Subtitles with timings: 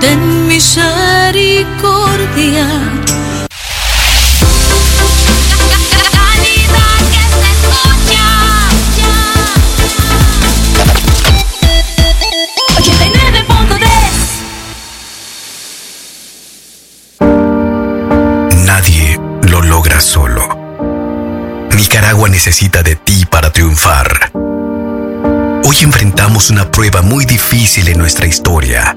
[0.00, 0.88] ten misericordia.
[6.12, 8.26] Calidad que se escucha.
[17.20, 20.58] 89.3 Nadie lo logra solo.
[21.74, 24.30] Nicaragua necesita de ti para triunfar.
[25.64, 28.96] Hoy enfrentamos una prueba muy difícil en nuestra historia,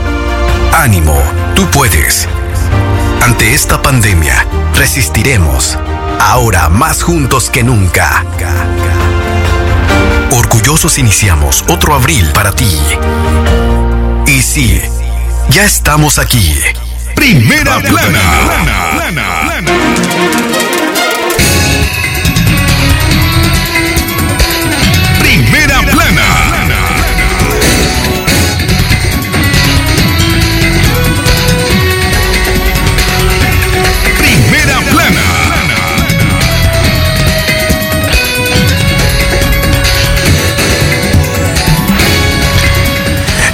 [0.73, 1.21] Ánimo,
[1.55, 2.27] tú puedes.
[3.21, 5.77] Ante esta pandemia, resistiremos,
[6.19, 8.25] ahora más juntos que nunca.
[10.31, 12.79] Orgullosos iniciamos otro abril para ti.
[14.27, 14.81] Y sí,
[15.49, 16.55] ya estamos aquí.
[17.15, 18.19] Primera plana.
[18.95, 20.80] Primera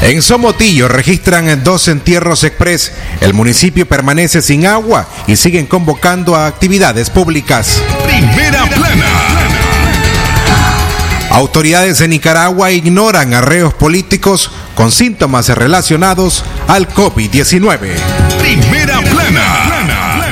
[0.08, 2.94] En Somotillo registran dos entierros express.
[3.20, 7.82] El municipio permanece sin agua y siguen convocando a actividades públicas.
[8.06, 9.06] Primera plana.
[11.30, 17.90] Autoridades de Nicaragua ignoran arreos políticos con síntomas relacionados al COVID-19.
[18.40, 20.24] Primera plana.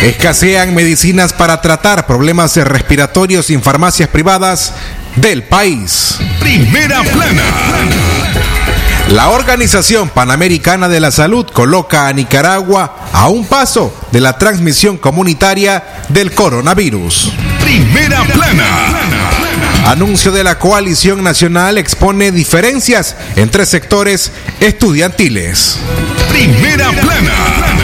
[0.00, 4.72] Escasean medicinas para tratar problemas respiratorios en farmacias privadas
[5.16, 6.16] del país.
[6.40, 8.03] Primera plana.
[9.08, 14.96] La Organización Panamericana de la Salud coloca a Nicaragua a un paso de la transmisión
[14.96, 17.32] comunitaria del coronavirus.
[17.60, 18.64] Primera plana.
[19.86, 25.78] Anuncio de la coalición nacional expone diferencias entre sectores estudiantiles.
[26.30, 27.83] Primera plana.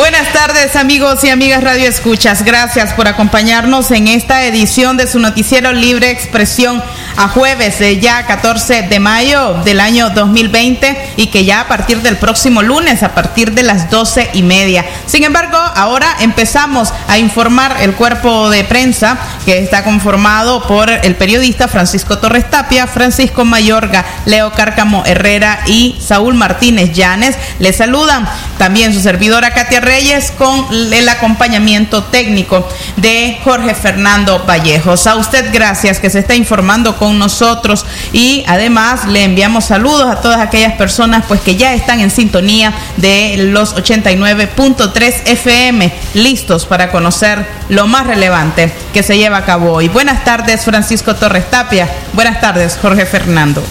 [0.00, 2.42] Buenas tardes amigos y amigas Radio Escuchas.
[2.42, 6.82] Gracias por acompañarnos en esta edición de su noticiero Libre Expresión
[7.20, 12.00] a jueves de ya 14 de mayo del año 2020 y que ya a partir
[12.00, 14.86] del próximo lunes a partir de las 12 y media.
[15.04, 21.14] Sin embargo, ahora empezamos a informar el cuerpo de prensa que está conformado por el
[21.14, 27.36] periodista Francisco Torres Tapia, Francisco Mayorga, Leo Cárcamo Herrera y Saúl Martínez Llanes.
[27.58, 28.26] Les saludan
[28.56, 32.66] también su servidora Katia Reyes con el acompañamiento técnico
[32.96, 35.06] de Jorge Fernando Vallejos.
[35.06, 40.20] A usted gracias que se está informando con nosotros y además le enviamos saludos a
[40.20, 46.90] todas aquellas personas pues que ya están en sintonía de los 89.3 FM listos para
[46.90, 49.88] conocer lo más relevante que se lleva a cabo hoy.
[49.88, 51.88] Buenas tardes Francisco Torres Tapia.
[52.12, 53.62] Buenas tardes Jorge Fernando.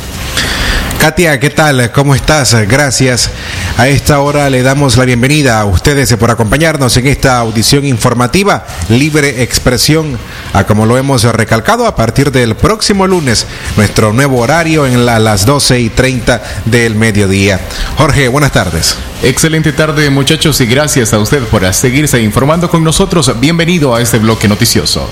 [1.00, 1.92] Katia, ¿qué tal?
[1.94, 2.54] ¿Cómo estás?
[2.68, 3.30] Gracias.
[3.78, 8.66] A esta hora le damos la bienvenida a ustedes por acompañarnos en esta audición informativa,
[8.90, 10.20] libre expresión,
[10.54, 15.20] a como lo hemos recalcado a partir del próximo lunes, nuestro nuevo horario en la-
[15.20, 17.62] las 12 y 30 del mediodía.
[17.98, 18.98] Jorge, buenas tardes.
[19.24, 23.32] Excelente tarde muchachos y gracias a usted por seguirse informando con nosotros.
[23.40, 25.10] Bienvenido a este bloque noticioso.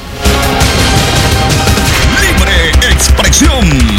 [2.22, 3.97] Libre expresión.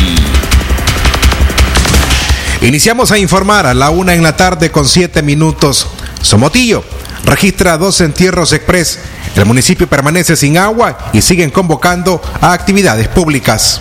[2.69, 5.87] Iniciamos a informar a la una en la tarde con siete minutos.
[6.21, 6.85] Somotillo
[7.25, 8.99] registra dos entierros express.
[9.37, 13.81] El municipio permanece sin agua y siguen convocando a actividades públicas.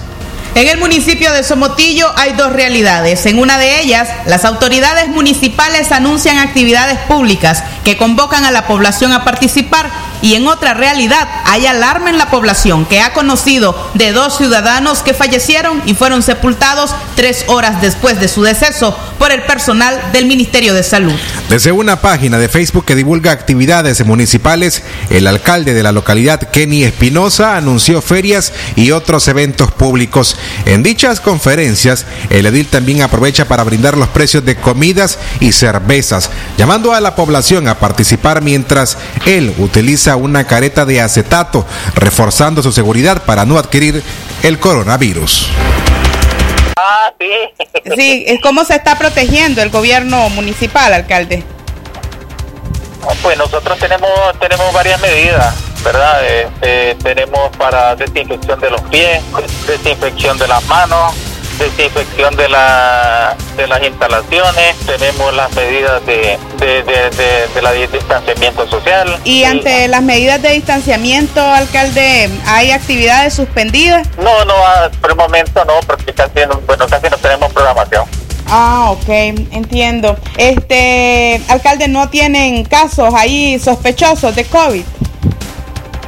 [0.57, 3.27] En el municipio de Somotillo hay dos realidades.
[3.27, 9.12] En una de ellas, las autoridades municipales anuncian actividades públicas que convocan a la población
[9.12, 9.88] a participar.
[10.24, 15.04] Y en otra realidad, hay alarma en la población que ha conocido de dos ciudadanos
[15.04, 20.25] que fallecieron y fueron sepultados tres horas después de su deceso por el personal del
[20.25, 21.13] Ministerio de Salud.
[21.50, 24.81] Desde una página de Facebook que divulga actividades municipales,
[25.12, 30.36] el alcalde de la localidad, Kenny Espinosa, anunció ferias y otros eventos públicos.
[30.66, 36.30] En dichas conferencias, el edil también aprovecha para brindar los precios de comidas y cervezas,
[36.58, 41.66] llamando a la población a participar mientras él utiliza una careta de acetato,
[41.96, 44.04] reforzando su seguridad para no adquirir
[44.44, 45.48] el coronavirus.
[46.78, 47.92] Ah, sí.
[47.96, 51.44] Sí, ¿cómo se está protegiendo el gobierno municipal, alcalde?
[53.22, 54.10] Pues nosotros tenemos
[54.40, 56.24] tenemos varias medidas, ¿verdad?
[56.26, 59.22] Este, tenemos para desinfección de los pies,
[59.66, 61.14] desinfección de las manos,
[61.58, 67.72] desinfección de, la, de las instalaciones, tenemos las medidas de, de, de, de- de la
[67.72, 69.20] distanciamiento social.
[69.24, 74.08] Y ante las medidas de distanciamiento, alcalde, ¿hay actividades suspendidas?
[74.18, 78.06] No, no, ah, por el momento no, porque casi no, bueno, casi no tenemos programación.
[78.50, 79.10] Ah, ok,
[79.52, 80.16] entiendo.
[80.38, 84.84] Este, alcalde, ¿no tienen casos ahí sospechosos de COVID?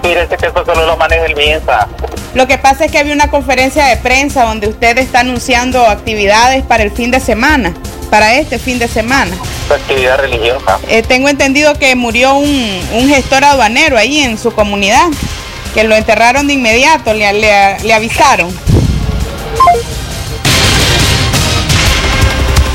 [0.02, 1.88] Fíjese que eso solo lo maneja el MINSA.
[2.34, 6.64] Lo que pasa es que había una conferencia de prensa donde usted está anunciando actividades
[6.64, 7.74] para el fin de semana,
[8.10, 9.36] para este fin de semana.
[9.70, 10.80] actividad religiosa.
[10.88, 15.08] Eh, tengo entendido que murió un, un gestor aduanero ahí en su comunidad,
[15.74, 18.50] que lo enterraron de inmediato, le, le- le avisaron.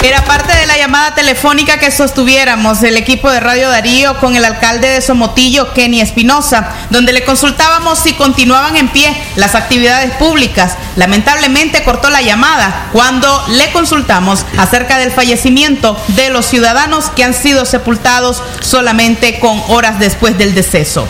[0.04, 4.44] Era parte de la llamada telefónica que sostuviéramos el equipo de Radio Darío con el
[4.44, 10.76] alcalde de Somotillo, Kenny Espinosa, donde le consultábamos si continuaban en pie las actividades públicas.
[10.96, 17.32] Lamentablemente cortó la llamada cuando le consultamos acerca del fallecimiento de los ciudadanos que han
[17.32, 21.08] sido sepultados solamente con horas después del deceso.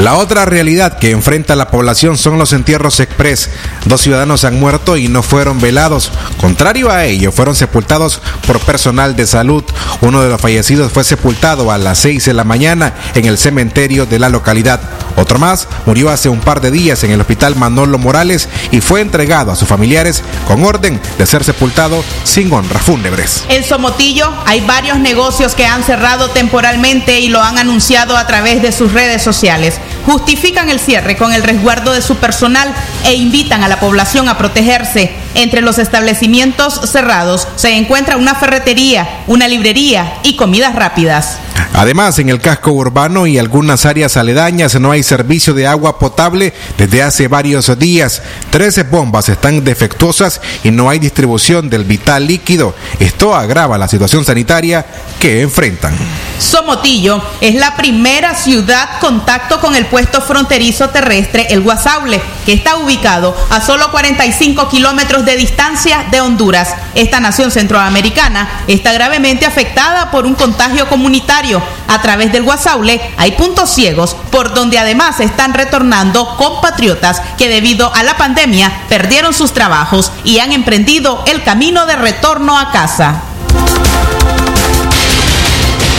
[0.00, 3.50] La otra realidad que enfrenta la población son los entierros express.
[3.84, 6.10] Dos ciudadanos han muerto y no fueron velados.
[6.40, 9.62] Contrario a ello, fueron sepultados por personal de salud.
[10.00, 14.06] Uno de los fallecidos fue sepultado a las 6 de la mañana en el cementerio
[14.06, 14.80] de la localidad.
[15.20, 19.02] Otro más murió hace un par de días en el hospital Manolo Morales y fue
[19.02, 23.44] entregado a sus familiares con orden de ser sepultado sin honras fúnebres.
[23.50, 28.62] En Somotillo hay varios negocios que han cerrado temporalmente y lo han anunciado a través
[28.62, 29.78] de sus redes sociales.
[30.06, 32.72] Justifican el cierre con el resguardo de su personal
[33.04, 35.12] e invitan a la población a protegerse.
[35.34, 41.36] Entre los establecimientos cerrados se encuentra una ferretería, una librería y comidas rápidas.
[41.72, 46.54] Además, en el casco urbano y algunas áreas aledañas no hay servicio de agua potable
[46.78, 48.22] desde hace varios días.
[48.50, 52.76] Trece bombas están defectuosas y no hay distribución del vital líquido.
[53.00, 54.86] Esto agrava la situación sanitaria
[55.18, 55.94] que enfrentan.
[56.38, 62.76] Somotillo es la primera ciudad contacto con el puesto fronterizo terrestre El Guasaule, que está
[62.76, 66.74] ubicado a solo 45 kilómetros de distancia de Honduras.
[66.94, 71.60] Esta nación centroamericana está gravemente afectada por un contagio comunitario.
[71.88, 74.89] A través del Guasaule hay puntos ciegos por donde además
[75.20, 81.44] están retornando compatriotas que debido a la pandemia perdieron sus trabajos y han emprendido el
[81.44, 83.22] camino de retorno a casa.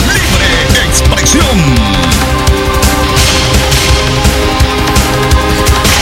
[0.08, 2.01] Libre expresión.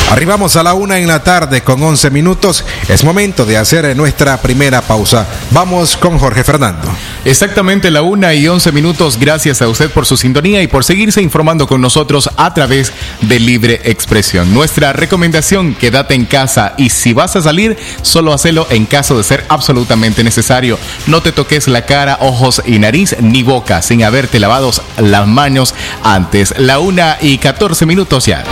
[0.09, 2.65] Arribamos a la una en la tarde con 11 minutos.
[2.87, 5.27] Es momento de hacer nuestra primera pausa.
[5.51, 6.89] Vamos con Jorge Fernando.
[7.25, 9.19] Exactamente la una y once minutos.
[9.19, 12.91] Gracias a usted por su sintonía y por seguirse informando con nosotros a través
[13.21, 14.51] de Libre Expresión.
[14.51, 19.23] Nuestra recomendación, quédate en casa y si vas a salir, solo hacelo en caso de
[19.23, 20.79] ser absolutamente necesario.
[21.05, 25.75] No te toques la cara, ojos y nariz ni boca sin haberte lavado las manos
[26.03, 26.55] antes.
[26.57, 28.43] La una y 14 minutos ya.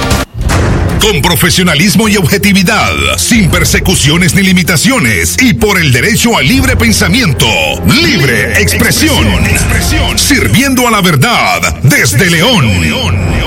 [1.01, 7.47] Con profesionalismo y objetividad, sin persecuciones ni limitaciones y por el derecho al libre pensamiento,
[8.01, 9.27] libre expresión,
[10.17, 13.46] sirviendo a la verdad desde León.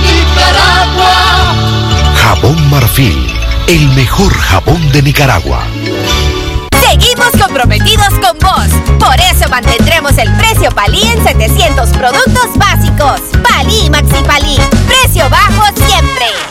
[2.69, 3.27] Marfil,
[3.67, 5.67] el mejor jabón de Nicaragua.
[6.81, 8.99] Seguimos comprometidos con vos.
[8.99, 13.19] Por eso mantendremos el precio Palí en 700 productos básicos.
[13.43, 14.57] Palí Maxi Palí.
[14.87, 16.50] Precio bajo siempre.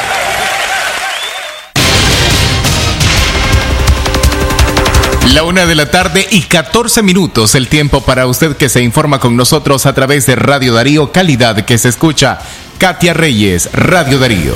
[5.33, 9.19] La una de la tarde y 14 minutos el tiempo para usted que se informa
[9.19, 12.39] con nosotros a través de Radio Darío, calidad que se escucha.
[12.77, 14.55] Katia Reyes, Radio Darío.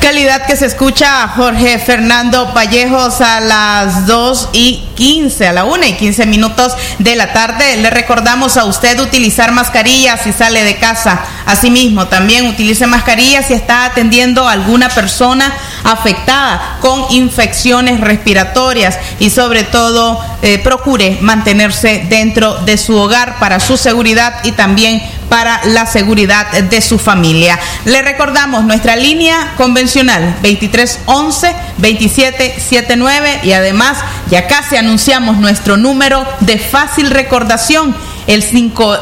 [0.00, 5.86] Calidad que se escucha Jorge Fernando Vallejos a las 2 y 15, a la 1
[5.86, 7.76] y 15 minutos de la tarde.
[7.76, 11.20] Le recordamos a usted utilizar mascarillas si sale de casa.
[11.46, 19.30] Asimismo, también utilice mascarillas si está atendiendo a alguna persona afectada con infecciones respiratorias y
[19.30, 25.60] sobre todo eh, procure mantenerse dentro de su hogar para su seguridad y también para
[25.64, 27.58] la seguridad de su familia.
[27.84, 33.98] Le recordamos nuestra línea convencional 2311 2779 y además
[34.30, 37.94] ya casi anunciamos nuestro número de fácil recordación
[38.28, 38.96] el 5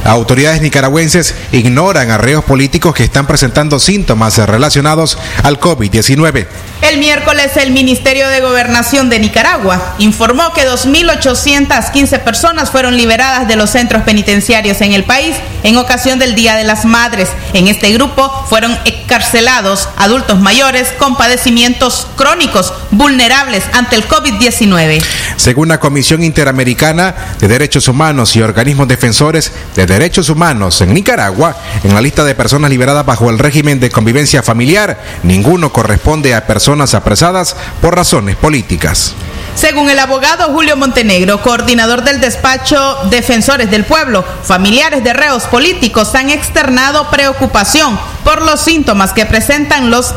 [0.03, 6.47] Autoridades nicaragüenses ignoran arreos políticos que están presentando síntomas relacionados al COVID-19.
[6.81, 13.55] El miércoles el Ministerio de Gobernación de Nicaragua informó que 2.815 personas fueron liberadas de
[13.55, 17.29] los centros penitenciarios en el país en ocasión del Día de las Madres.
[17.53, 25.03] En este grupo fueron encarcelados adultos mayores con padecimientos crónicos vulnerables ante el COVID-19.
[25.37, 31.55] Según la Comisión Interamericana de Derechos Humanos y organismos defensores de derechos humanos en Nicaragua,
[31.83, 36.47] en la lista de personas liberadas bajo el régimen de convivencia familiar, ninguno corresponde a
[36.47, 39.13] personas apresadas por razones políticas.
[39.53, 46.15] Según el abogado Julio Montenegro, coordinador del despacho Defensores del Pueblo, familiares de reos políticos
[46.15, 50.15] han externado preocupación por los síntomas que presentan los,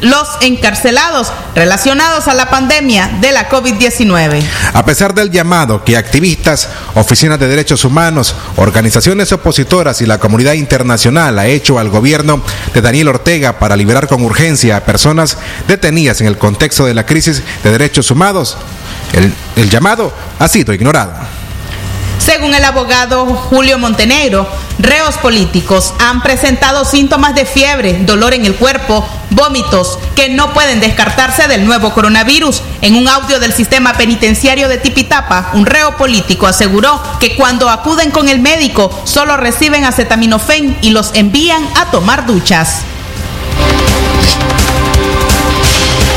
[0.00, 4.42] los encarcelados relacionados a la pandemia de la COVID-19.
[4.74, 10.54] A pesar del llamado que activistas, oficinas de derechos humanos, organizaciones opositoras y la comunidad
[10.54, 12.42] internacional ha hecho al gobierno
[12.74, 17.06] de Daniel Ortega para liberar con urgencia a personas detenidas en el contexto de la
[17.06, 18.56] crisis de derechos humanos,
[19.12, 21.43] el, el llamado ha sido ignorado.
[22.18, 28.54] Según el abogado Julio Montenegro, reos políticos han presentado síntomas de fiebre, dolor en el
[28.54, 32.62] cuerpo, vómitos, que no pueden descartarse del nuevo coronavirus.
[32.80, 38.10] En un audio del sistema penitenciario de Tipitapa, un reo político aseguró que cuando acuden
[38.10, 42.82] con el médico solo reciben acetaminofén y los envían a tomar duchas.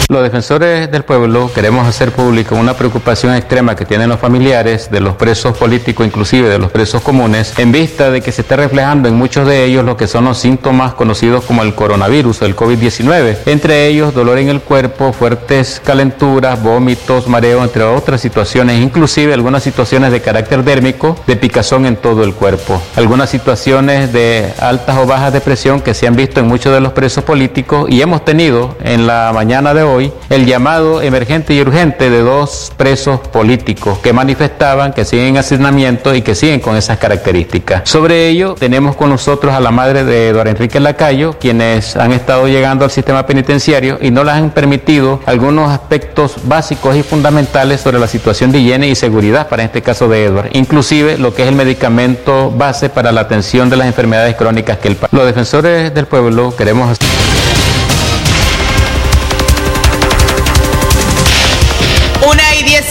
[0.10, 5.02] Los defensores del pueblo queremos hacer público una preocupación extrema que tienen los familiares de
[5.02, 9.10] los presos políticos, inclusive de los presos comunes, en vista de que se está reflejando
[9.10, 13.40] en muchos de ellos lo que son los síntomas conocidos como el coronavirus el COVID-19.
[13.48, 19.62] Entre ellos, dolor en el cuerpo, fuertes calenturas, vómitos, mareo, entre otras situaciones, inclusive algunas
[19.62, 22.82] situaciones de carácter dérmico, de picazón en todo el cuerpo.
[22.96, 26.80] Algunas situaciones de altas o bajas de presión que se han visto en muchos de
[26.80, 29.97] los presos políticos y hemos tenido en la mañana de hoy
[30.30, 36.22] el llamado emergente y urgente de dos presos políticos que manifestaban que siguen en y
[36.22, 37.90] que siguen con esas características.
[37.90, 42.48] Sobre ello, tenemos con nosotros a la madre de Eduardo Enrique Lacayo, quienes han estado
[42.48, 48.00] llegando al sistema penitenciario y no les han permitido algunos aspectos básicos y fundamentales sobre
[48.00, 51.50] la situación de higiene y seguridad para este caso de Edward, inclusive lo que es
[51.50, 56.06] el medicamento base para la atención de las enfermedades crónicas que el Los defensores del
[56.06, 56.98] pueblo queremos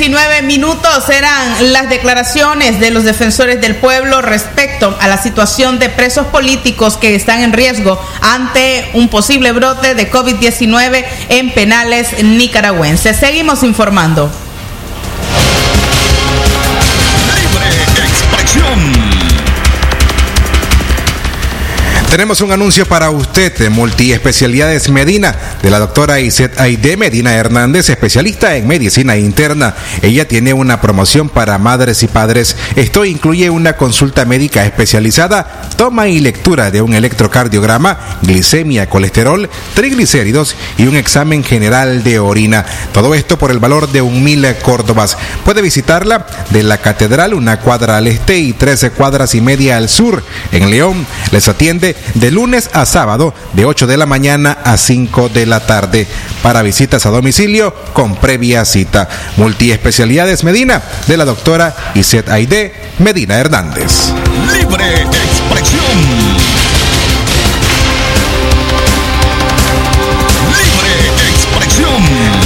[0.07, 5.89] 19 minutos eran las declaraciones de los defensores del pueblo respecto a la situación de
[5.89, 13.17] presos políticos que están en riesgo ante un posible brote de COVID-19 en penales nicaragüenses.
[13.17, 14.31] Seguimos informando.
[22.11, 28.57] Tenemos un anuncio para usted, Multiespecialidades Medina, de la doctora Iset Aide Medina Hernández, especialista
[28.57, 29.75] en medicina interna.
[30.01, 32.57] Ella tiene una promoción para madres y padres.
[32.75, 40.57] Esto incluye una consulta médica especializada, toma y lectura de un electrocardiograma, glicemia, colesterol, triglicéridos
[40.79, 42.65] y un examen general de orina.
[42.93, 45.19] Todo esto por el valor de un mil córdobas.
[45.45, 49.89] Puede visitarla de la Catedral, una cuadra al este y trece cuadras y media al
[49.89, 50.23] sur.
[50.53, 55.29] En León les atiende de lunes a sábado de 8 de la mañana a 5
[55.29, 56.07] de la tarde.
[56.43, 59.09] Para visitas a domicilio con previa cita.
[59.37, 64.13] Multiespecialidades Medina de la doctora Iset Aide Medina Hernández.
[64.53, 66.57] Libre expresión.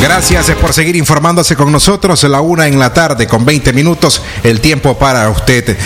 [0.00, 2.22] Gracias por seguir informándose con nosotros.
[2.24, 5.76] La una en la tarde con 20 minutos, el tiempo para usted.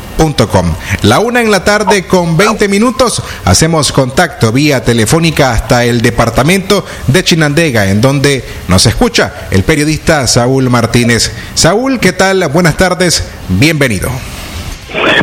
[1.02, 6.84] La una en la tarde con 20 minutos hacemos contacto vía telefónica hasta el departamento
[7.06, 11.32] de Chinandega, en donde nos escucha el periodista Saúl Martínez.
[11.54, 12.46] Saúl, ¿qué tal?
[12.48, 14.10] Buenas tardes, bienvenido.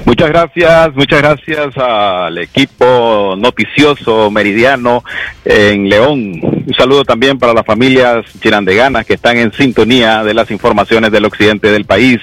[0.08, 5.04] Muchas gracias, muchas gracias al equipo noticioso meridiano
[5.44, 6.40] en León.
[6.42, 11.26] Un saludo también para las familias chirandeganas que están en sintonía de las informaciones del
[11.26, 12.20] occidente del país.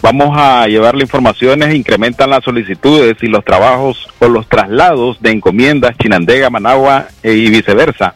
[0.00, 5.98] Vamos a llevarle informaciones, incrementan las solicitudes y los trabajos o los traslados de encomiendas
[5.98, 8.14] Chinandega, Managua eh, y viceversa.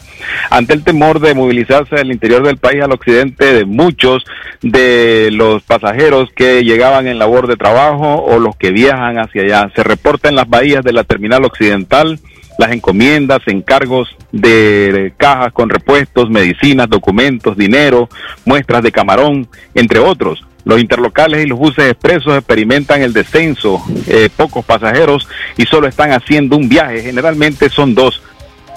[0.51, 4.25] Ante el temor de movilizarse del interior del país al occidente de muchos
[4.63, 9.71] de los pasajeros que llegaban en labor de trabajo o los que viajan hacia allá,
[9.75, 12.19] se reporta en las bahías de la terminal occidental
[12.59, 18.09] las encomiendas, encargos de cajas con repuestos, medicinas, documentos, dinero,
[18.45, 20.45] muestras de camarón, entre otros.
[20.65, 26.11] Los interlocales y los buses expresos experimentan el descenso, eh, pocos pasajeros y solo están
[26.11, 28.21] haciendo un viaje, generalmente son dos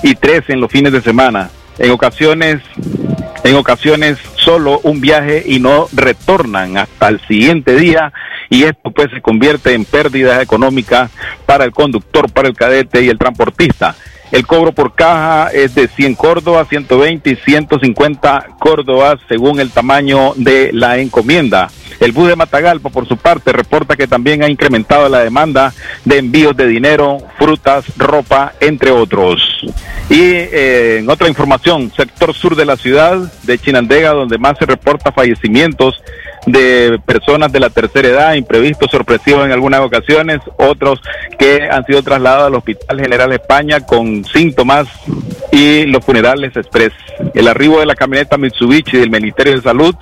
[0.03, 1.49] y tres en los fines de semana.
[1.77, 2.61] En ocasiones,
[3.43, 8.11] en ocasiones solo un viaje y no retornan hasta el siguiente día
[8.49, 11.09] y esto pues se convierte en pérdidas económicas
[11.45, 13.95] para el conductor, para el cadete y el transportista.
[14.31, 20.33] El cobro por caja es de 100 córdobas, 120 y 150 córdobas según el tamaño
[20.35, 21.69] de la encomienda.
[21.99, 25.71] El bus de Matagalpa, por su parte, reporta que también ha incrementado la demanda
[26.03, 29.39] de envíos de dinero, frutas, ropa, entre otros.
[30.09, 34.65] Y eh, en otra información, sector sur de la ciudad de Chinandega, donde más se
[34.65, 36.01] reporta fallecimientos
[36.45, 40.99] de personas de la tercera edad, imprevistos, sorpresivos en algunas ocasiones, otros
[41.38, 44.88] que han sido trasladados al Hospital General España con síntomas
[45.51, 46.93] y los funerales express.
[47.34, 49.95] El arribo de la camioneta Mitsubishi del Ministerio de Salud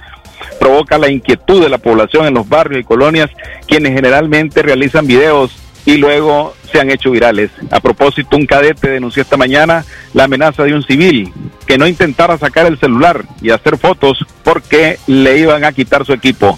[0.60, 3.30] provoca la inquietud de la población en los barrios y colonias,
[3.68, 5.52] quienes generalmente realizan videos
[5.86, 7.52] y luego se han hecho virales.
[7.72, 11.32] A propósito, un cadete denunció esta mañana la amenaza de un civil
[11.66, 16.14] que no intentara sacar el celular y hacer fotos porque le iban a quitar su
[16.14, 16.58] equipo.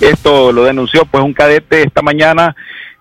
[0.00, 2.54] Esto lo denunció pues un cadete esta mañana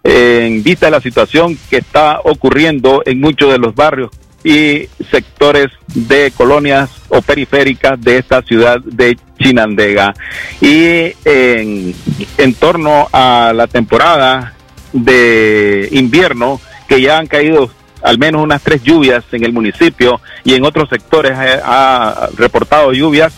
[0.04, 4.12] en vista de la situación que está ocurriendo en muchos de los barrios
[4.44, 10.14] y sectores de colonias o periféricas de esta ciudad de Chinandega.
[10.62, 11.96] Y en,
[12.38, 14.55] en torno a la temporada
[14.96, 17.70] de invierno, que ya han caído
[18.02, 23.34] al menos unas tres lluvias en el municipio y en otros sectores ha, reportado lluvias.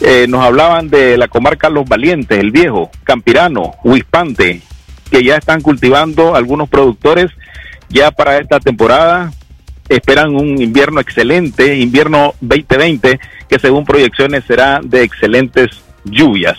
[0.00, 4.60] Eh, nos hablaban de la comarca Los Valientes, El Viejo, Campirano, Huispante,
[5.10, 7.30] que ya están cultivando algunos productores
[7.88, 9.32] ya para esta temporada.
[9.88, 15.70] Esperan un invierno excelente, invierno 2020, que según proyecciones será de excelentes
[16.04, 16.58] lluvias.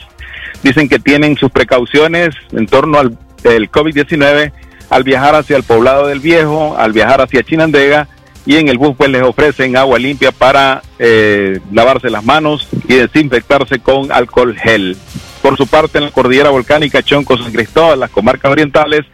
[0.61, 4.51] Dicen que tienen sus precauciones en torno al COVID-19
[4.89, 8.07] al viajar hacia el poblado del Viejo, al viajar hacia Chinandega
[8.45, 12.95] y en el bus pues les ofrecen agua limpia para eh, lavarse las manos y
[12.95, 14.95] desinfectarse con alcohol gel.
[15.41, 19.05] Por su parte, en la cordillera volcánica Chonco San Cristóbal, las comarcas orientales,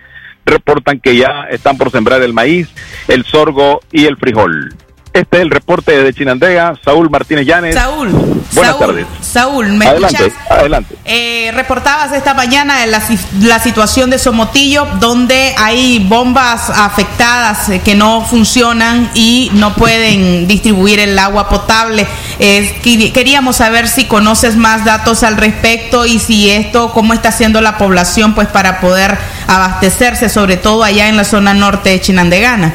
[0.46, 2.70] reportan que ya están por sembrar el maíz,
[3.08, 4.74] el sorgo y el frijol.
[5.14, 7.76] Este es el reporte de Chinandega, Saúl Martínez Llanes.
[7.76, 8.10] Saúl.
[8.54, 9.06] Buenas tardes.
[9.22, 10.52] Saúl, ¿me adelante, escuchas?
[10.52, 10.96] Adelante.
[11.04, 13.02] Eh, reportabas esta mañana la,
[13.42, 20.48] la, situación de Somotillo, donde hay bombas afectadas eh, que no funcionan y no pueden
[20.48, 22.08] distribuir el agua potable.
[22.40, 22.80] Eh,
[23.14, 27.78] queríamos saber si conoces más datos al respecto y si esto, cómo está haciendo la
[27.78, 32.74] población pues para poder abastecerse, sobre todo allá en la zona norte de Chinandegana.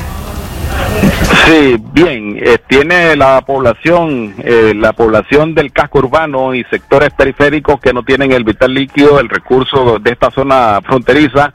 [1.47, 7.81] Sí, bien, eh, tiene la población, eh, la población del casco urbano y sectores periféricos
[7.81, 11.53] que no tienen el vital líquido, el recurso de esta zona fronteriza,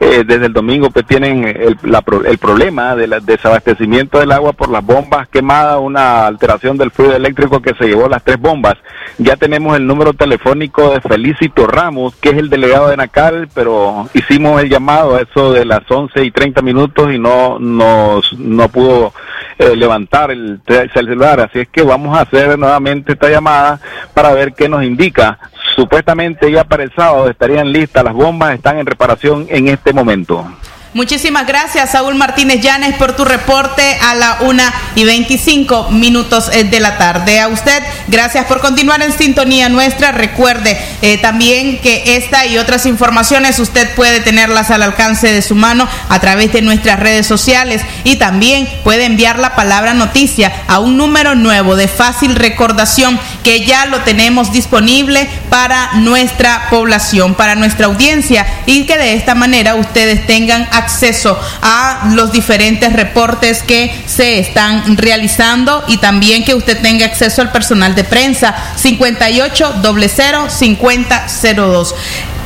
[0.00, 1.76] eh, desde el domingo pues tienen el,
[2.24, 7.60] el problema del desabastecimiento del agua por las bombas quemadas, una alteración del fluido eléctrico
[7.60, 8.76] que se llevó las tres bombas.
[9.18, 14.08] Ya tenemos el número telefónico de Felicito Ramos, que es el delegado de Nacal, pero
[14.14, 18.68] hicimos el llamado a eso de las 11 y 30 minutos y no nos no
[18.70, 19.12] pudo
[19.58, 23.78] eh, levantar el, el celular, así es que vamos a hacer nuevamente esta llamada
[24.14, 25.38] para ver qué nos indica
[25.80, 30.44] supuestamente ya para el sábado estarían listas las bombas, están en reparación en este momento.
[30.92, 36.64] Muchísimas gracias, Saúl Martínez Llanes, por tu reporte a la una y 25 minutos eh,
[36.64, 37.38] de la tarde.
[37.38, 40.10] A usted, gracias por continuar en sintonía nuestra.
[40.10, 45.54] Recuerde eh, también que esta y otras informaciones usted puede tenerlas al alcance de su
[45.54, 50.80] mano a través de nuestras redes sociales y también puede enviar la palabra noticia a
[50.80, 57.54] un número nuevo de fácil recordación que ya lo tenemos disponible para nuestra población, para
[57.54, 64.04] nuestra audiencia y que de esta manera ustedes tengan acceso a los diferentes reportes que
[64.06, 70.50] se están realizando y también que usted tenga acceso al personal de prensa 58 00
[70.50, 71.94] 5002.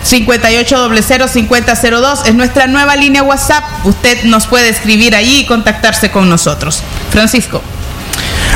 [0.05, 3.65] 58005002 es nuestra nueva línea WhatsApp.
[3.85, 6.83] Usted nos puede escribir ahí y contactarse con nosotros.
[7.11, 7.63] Francisco.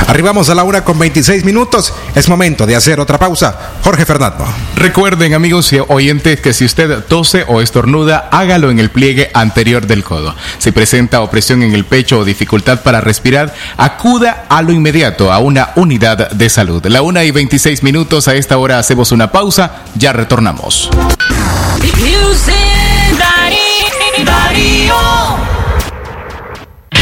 [0.07, 1.93] Arribamos a la una con 26 minutos.
[2.15, 3.75] Es momento de hacer otra pausa.
[3.83, 4.47] Jorge Fernando.
[4.77, 9.87] Recuerden, amigos y oyentes, que si usted tose o estornuda, hágalo en el pliegue anterior
[9.87, 10.35] del codo.
[10.59, 15.41] Si presenta opresión en el pecho o dificultad para respirar, acuda a lo inmediato a
[15.41, 16.85] una unidad de salud.
[16.87, 18.29] La una y 26 minutos.
[18.29, 19.83] A esta hora hacemos una pausa.
[19.95, 20.91] Ya retornamos.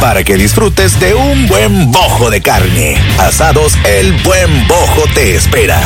[0.00, 3.00] para que disfrutes de un buen bojo de carne.
[3.18, 5.80] Asados El Buen Bojo te espera.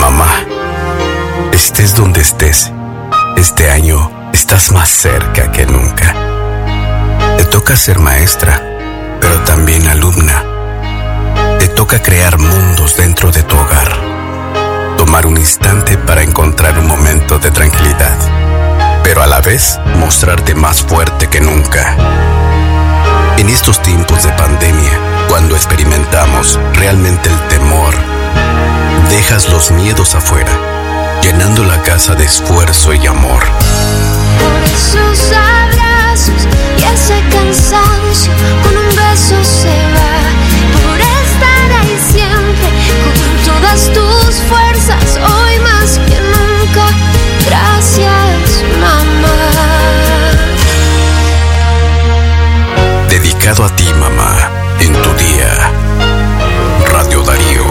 [0.00, 0.44] Mamá,
[1.52, 2.72] estés donde estés,
[3.36, 6.14] este año estás más cerca que nunca.
[7.36, 8.62] Te toca ser maestra,
[9.20, 10.44] pero también alumna.
[11.58, 13.96] Te toca crear mundos dentro de tu hogar.
[14.96, 18.53] Tomar un instante para encontrar un momento de tranquilidad
[19.14, 21.96] pero a la vez mostrarte más fuerte que nunca.
[23.38, 24.90] En estos tiempos de pandemia,
[25.28, 27.94] cuando experimentamos realmente el temor,
[29.10, 30.50] dejas los miedos afuera,
[31.22, 33.44] llenando la casa de esfuerzo y amor.
[34.40, 38.32] Por esos abrazos y ese cansancio,
[38.64, 39.44] con un beso
[53.44, 55.70] Dedicado a ti, mamá, en tu día.
[56.90, 57.64] Radio Darío.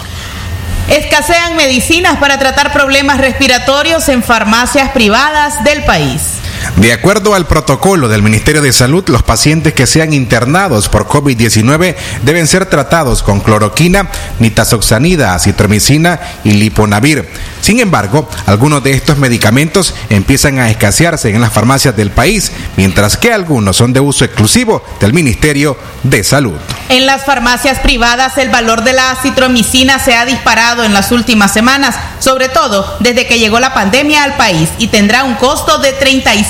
[0.90, 6.43] Escasean medicinas para tratar problemas respiratorios en farmacias privadas del país.
[6.78, 11.96] De acuerdo al protocolo del Ministerio de Salud, los pacientes que sean internados por COVID-19
[12.24, 17.30] deben ser tratados con cloroquina, nitazoxanida, acitromicina y liponavir.
[17.62, 23.18] Sin embargo, algunos de estos medicamentos empiezan a escasearse en las farmacias del país, mientras
[23.18, 26.54] que algunos son de uso exclusivo del Ministerio de Salud.
[26.90, 31.54] En las farmacias privadas el valor de la acitromicina se ha disparado en las últimas
[31.54, 35.94] semanas, sobre todo desde que llegó la pandemia al país y tendrá un costo de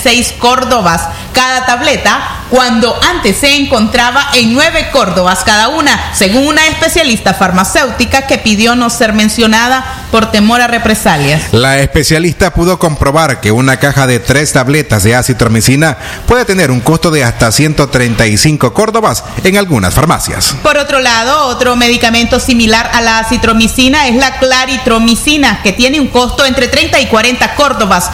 [0.03, 6.67] 36 córdobas cada tableta, cuando antes se encontraba en 9 córdobas cada una, según una
[6.67, 11.51] especialista farmacéutica que pidió no ser mencionada por temor a represalias.
[11.51, 16.81] La especialista pudo comprobar que una caja de tres tabletas de acitromicina puede tener un
[16.81, 20.55] costo de hasta 135 córdobas en algunas farmacias.
[20.61, 26.07] Por otro lado, otro medicamento similar a la acitromicina es la claritromicina, que tiene un
[26.07, 28.11] costo entre 30 y 40 córdobas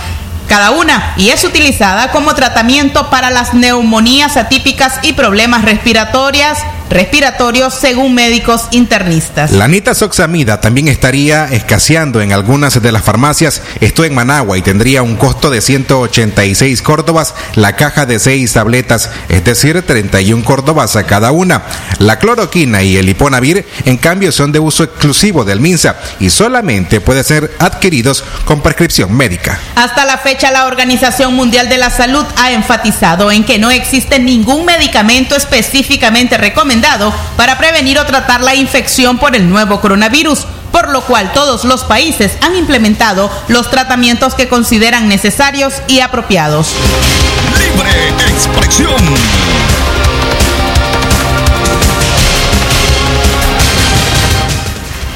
[0.50, 6.58] cada una y es utilizada como tratamiento para las neumonías atípicas y problemas respiratorias,
[6.90, 9.52] respiratorios según médicos internistas.
[9.52, 15.04] La nitazoxamida también estaría escaseando en algunas de las farmacias, esto en Managua, y tendría
[15.04, 21.06] un costo de 186 córdobas la caja de 6 tabletas, es decir, 31 córdobas a
[21.06, 21.64] cada una.
[22.00, 27.02] La cloroquina y el hiponavir, en cambio, son de uso exclusivo del MINSA y solamente
[27.02, 29.60] pueden ser adquiridos con prescripción médica.
[29.76, 34.20] Hasta la fecha, la Organización Mundial de la Salud ha enfatizado en que no existe
[34.20, 36.79] ningún medicamento específicamente recomendado
[37.36, 41.84] para prevenir o tratar la infección por el nuevo coronavirus, por lo cual todos los
[41.84, 46.70] países han implementado los tratamientos que consideran necesarios y apropiados.
[47.58, 49.69] Libre expresión.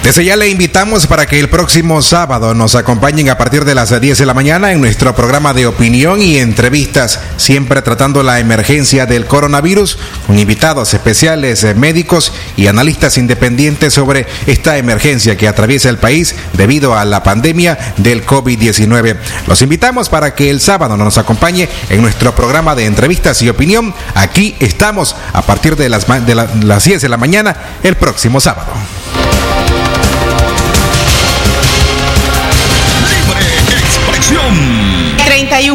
[0.04, 3.98] Desde ya le invitamos para que el próximo sábado nos acompañen a partir de las
[4.02, 9.06] 10 de la mañana en nuestro programa de opinión y entrevistas, siempre tratando la emergencia
[9.06, 15.88] del coronavirus, con invitados especiales, eh, médicos y analistas independientes sobre esta emergencia que atraviesa
[15.88, 19.16] el país debido a la pandemia del COVID-19.
[19.48, 23.96] Los invitamos para que el sábado nos acompañe en nuestro programa de entrevistas y opinión.
[24.16, 28.42] Aquí estamos a partir de las, de la- las 10 de la mañana el próximo
[28.42, 28.68] sábado.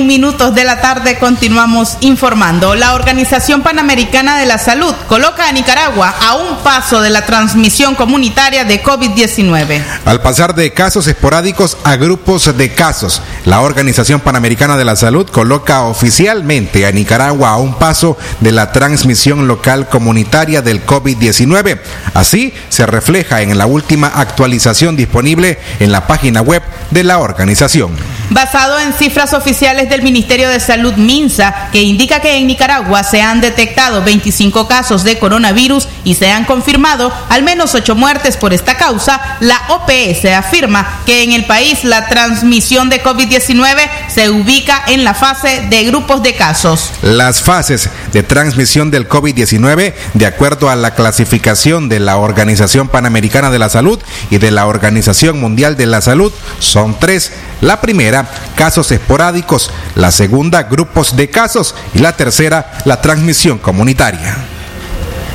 [0.09, 2.75] Minutos de la tarde continuamos informando.
[2.75, 7.95] La Organización Panamericana de la Salud coloca a Nicaragua a un paso de la transmisión
[7.95, 9.83] comunitaria de COVID-19.
[10.07, 15.29] Al pasar de casos esporádicos a grupos de casos, la Organización Panamericana de la Salud
[15.29, 21.79] coloca oficialmente a Nicaragua a un paso de la transmisión local comunitaria del COVID-19.
[22.15, 27.91] Así se refleja en la última actualización disponible en la página web de la organización.
[28.31, 33.23] Basado en cifras oficiales del Ministerio de Salud MINSA, que indica que en Nicaragua se
[33.23, 38.53] han detectado 25 casos de coronavirus y se han confirmado al menos 8 muertes por
[38.53, 44.83] esta causa, la OPS afirma que en el país la transmisión de COVID-19 se ubica
[44.87, 46.91] en la fase de grupos de casos.
[47.03, 53.51] Las fases de transmisión del COVID-19 de acuerdo a la clasificación de la Organización Panamericana
[53.51, 53.99] de la Salud
[54.31, 57.33] y de la Organización Mundial de la Salud son tres.
[57.61, 64.58] La primera, casos esporádicos, la segunda, grupos de casos y la tercera, la transmisión comunitaria.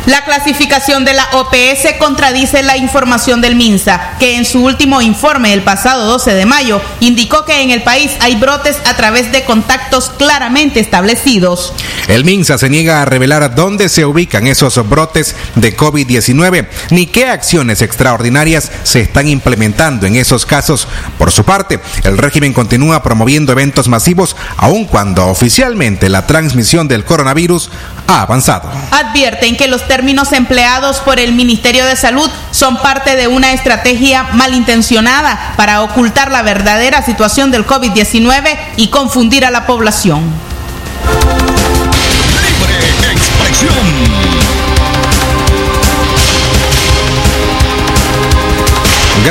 [0.06, 5.54] La clasificación de la OPS contradice la información del MINSA, que en su último informe
[5.54, 9.46] el pasado 12 de mayo indicó que en el país hay brotes a través de
[9.46, 11.74] contactos claramente establecidos.
[12.10, 17.28] El MINSA se niega a revelar dónde se ubican esos brotes de COVID-19 ni qué
[17.30, 20.86] acciones extraordinarias se están implementando en esos casos.
[21.18, 27.06] Por su parte, el régimen continúa promoviendo eventos masivos aun cuando oficialmente la transmisión del
[27.06, 27.70] coronavirus
[28.08, 28.70] ha avanzado.
[28.92, 34.24] Advierten que los términos empleados por el Ministerio de Salud son parte de una estrategia
[34.24, 40.24] malintencionada para ocultar la verdadera situación del COVID-19 y confundir a la población.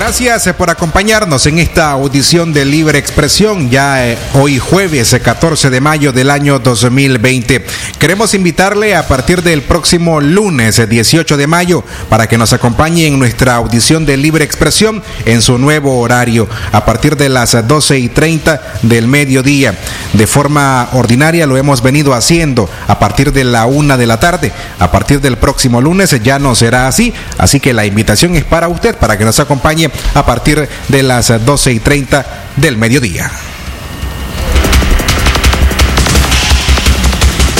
[0.05, 5.21] Gracias eh, por acompañarnos en esta audición de Libre Expresión, ya eh, hoy jueves eh,
[5.21, 7.65] 14 de mayo del año 2020.
[8.01, 13.07] Queremos invitarle a partir del próximo lunes eh, 18 de mayo para que nos acompañe
[13.07, 18.01] en nuestra audición de Libre Expresión en su nuevo horario, a partir de las 12
[18.01, 19.79] y 30 del mediodía.
[20.15, 24.51] De forma ordinaria lo hemos venido haciendo a partir de la una de la tarde.
[24.81, 28.67] A partir del próximo lunes ya no será así, así que la invitación es para
[28.67, 32.27] usted, para que nos acompañe a partir de las 12 y 30
[32.57, 33.31] del mediodía.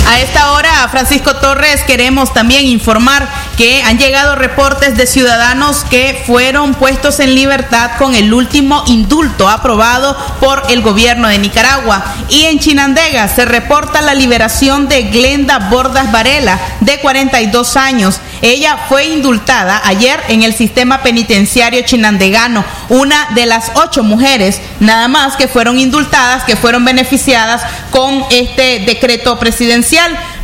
[0.05, 6.23] A esta hora, Francisco Torres, queremos también informar que han llegado reportes de ciudadanos que
[6.27, 12.03] fueron puestos en libertad con el último indulto aprobado por el gobierno de Nicaragua.
[12.27, 18.19] Y en Chinandega se reporta la liberación de Glenda Bordas Varela, de 42 años.
[18.41, 25.07] Ella fue indultada ayer en el sistema penitenciario chinandegano, una de las ocho mujeres nada
[25.07, 29.92] más que fueron indultadas, que fueron beneficiadas con este decreto presidencial.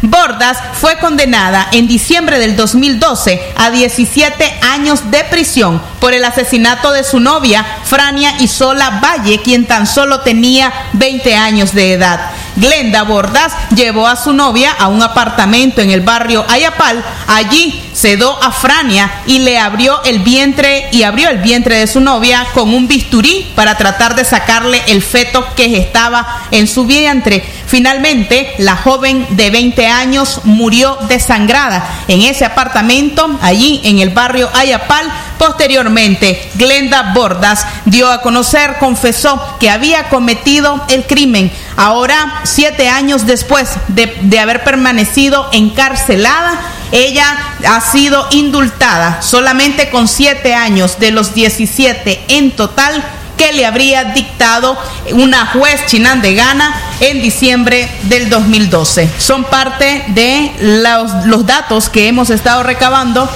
[0.01, 6.91] Bordas fue condenada en diciembre del 2012 a 17 años de prisión por el asesinato
[6.91, 12.31] de su novia, Frania Isola Valle, quien tan solo tenía 20 años de edad.
[12.55, 17.03] Glenda Bordas llevó a su novia a un apartamento en el barrio Ayapal.
[17.27, 21.99] Allí sedó a Frania y le abrió el vientre y abrió el vientre de su
[21.99, 27.43] novia con un bisturí para tratar de sacarle el feto que estaba en su vientre.
[27.69, 34.49] Finalmente, la joven de 20 años murió desangrada en ese apartamento, allí en el barrio
[34.55, 35.05] Ayapal.
[35.37, 41.51] Posteriormente, Glenda Bordas dio a conocer, confesó que había cometido el crimen.
[41.77, 46.59] Ahora, siete años después de, de haber permanecido encarcelada,
[46.91, 53.03] ella ha sido indultada solamente con siete años de los 17 en total
[53.39, 54.77] que le habría dictado
[55.13, 59.09] una juez chinandegana en diciembre del 2012.
[59.17, 63.27] Son parte de los, los datos que hemos estado recabando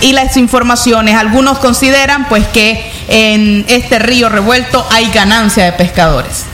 [0.00, 1.16] y las informaciones.
[1.16, 6.44] Algunos consideran pues que en este río revuelto hay ganancia de pescadores.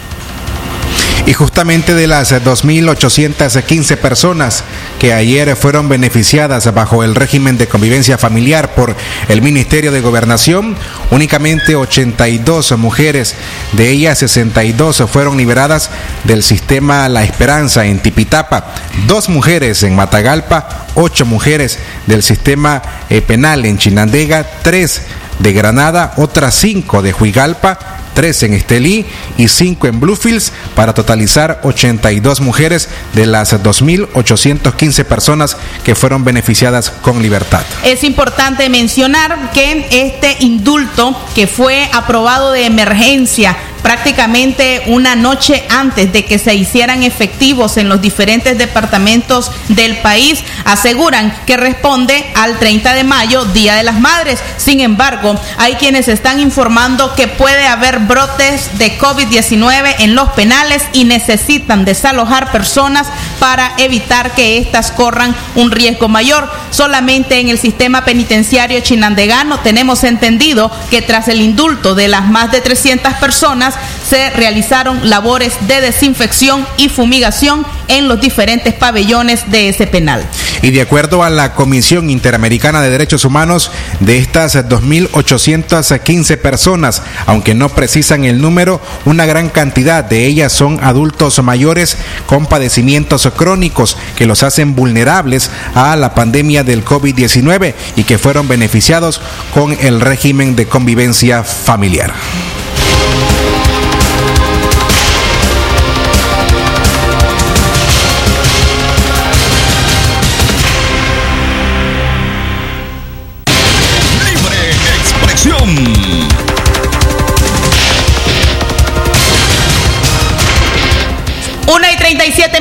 [1.27, 4.63] Y justamente de las 2.815 personas
[4.99, 8.95] que ayer fueron beneficiadas bajo el régimen de convivencia familiar por
[9.29, 10.77] el Ministerio de Gobernación,
[11.11, 13.37] únicamente 82 mujeres,
[13.73, 15.89] de ellas 62 fueron liberadas
[16.25, 18.75] del sistema La Esperanza en Tipitapa,
[19.07, 25.01] dos mujeres en Matagalpa, ocho mujeres del sistema eh, penal en Chinandega, tres
[25.39, 27.79] de Granada, otras cinco de Huigalpa,
[28.15, 29.05] tres en Estelí
[29.37, 36.91] y cinco en Bluefields para totalizar 82 mujeres de las 2.815 personas que fueron beneficiadas
[36.91, 37.63] con libertad.
[37.85, 46.11] Es importante mencionar que este indulto que fue aprobado de emergencia prácticamente una noche antes
[46.11, 52.59] de que se hicieran efectivos en los diferentes departamentos del país, aseguran que responde al
[52.59, 54.41] 30 de mayo, Día de las Madres.
[54.57, 60.83] Sin embargo, hay quienes están informando que puede haber brotes de COVID-19 en los penales
[60.95, 66.51] y necesitan desalojar personas para evitar que éstas corran un riesgo mayor.
[66.71, 72.51] Solamente en el sistema penitenciario chinandegano tenemos entendido que tras el indulto de las más
[72.53, 73.75] de 300 personas,
[74.09, 80.27] se realizaron labores de desinfección y fumigación en los diferentes pabellones de ese penal.
[80.63, 83.71] Y de acuerdo a la Comisión Interamericana de Derechos Humanos,
[84.01, 90.83] de estas 2.815 personas, aunque no precisan el número, una gran cantidad de ellas son
[90.83, 98.05] adultos mayores con padecimientos crónicos que los hacen vulnerables a la pandemia del COVID-19 y
[98.05, 99.21] que fueron beneficiados
[99.53, 102.13] con el régimen de convivencia familiar.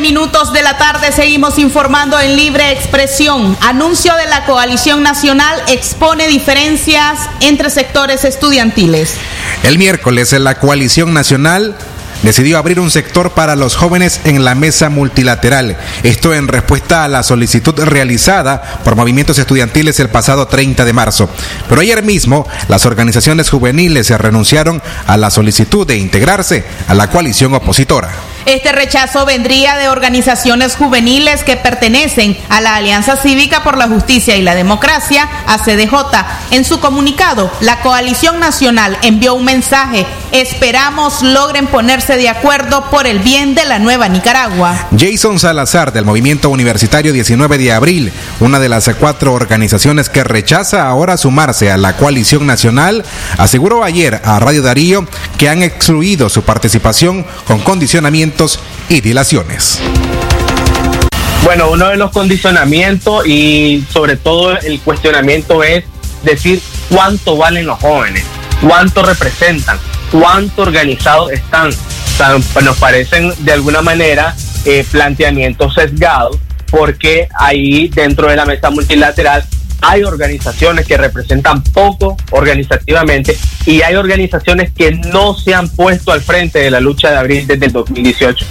[0.03, 3.57] Minutos de la tarde seguimos informando en libre expresión.
[3.61, 9.15] Anuncio de la coalición nacional expone diferencias entre sectores estudiantiles.
[9.63, 11.77] El miércoles la coalición nacional
[12.21, 15.77] decidió abrir un sector para los jóvenes en la mesa multilateral.
[16.03, 21.29] Esto en respuesta a la solicitud realizada por movimientos estudiantiles el pasado 30 de marzo.
[21.69, 27.09] Pero ayer mismo las organizaciones juveniles se renunciaron a la solicitud de integrarse a la
[27.09, 28.32] coalición opositora.
[28.45, 34.35] Este rechazo vendría de organizaciones juveniles que pertenecen a la Alianza Cívica por la Justicia
[34.35, 35.93] y la Democracia, ACDJ.
[36.51, 40.05] En su comunicado, la Coalición Nacional envió un mensaje.
[40.31, 44.87] Esperamos logren ponerse de acuerdo por el bien de la nueva Nicaragua.
[44.97, 50.87] Jason Salazar del Movimiento Universitario 19 de Abril, una de las cuatro organizaciones que rechaza
[50.87, 53.05] ahora sumarse a la coalición nacional,
[53.37, 57.59] aseguró ayer a Radio Darío que han excluido su participación con
[58.89, 59.79] y dilaciones.
[61.43, 65.83] Bueno, uno de los condicionamientos y sobre todo el cuestionamiento es
[66.23, 68.23] decir cuánto valen los jóvenes,
[68.61, 69.77] cuánto representan,
[70.11, 71.71] cuánto organizados están.
[72.63, 76.37] Nos parecen de alguna manera eh, planteamientos sesgados
[76.69, 79.43] porque ahí dentro de la mesa multilateral
[79.83, 86.21] hay organizaciones que representan poco organizativamente y hay organizaciones que no se han puesto al
[86.21, 88.45] frente de la lucha de abril desde el 2018.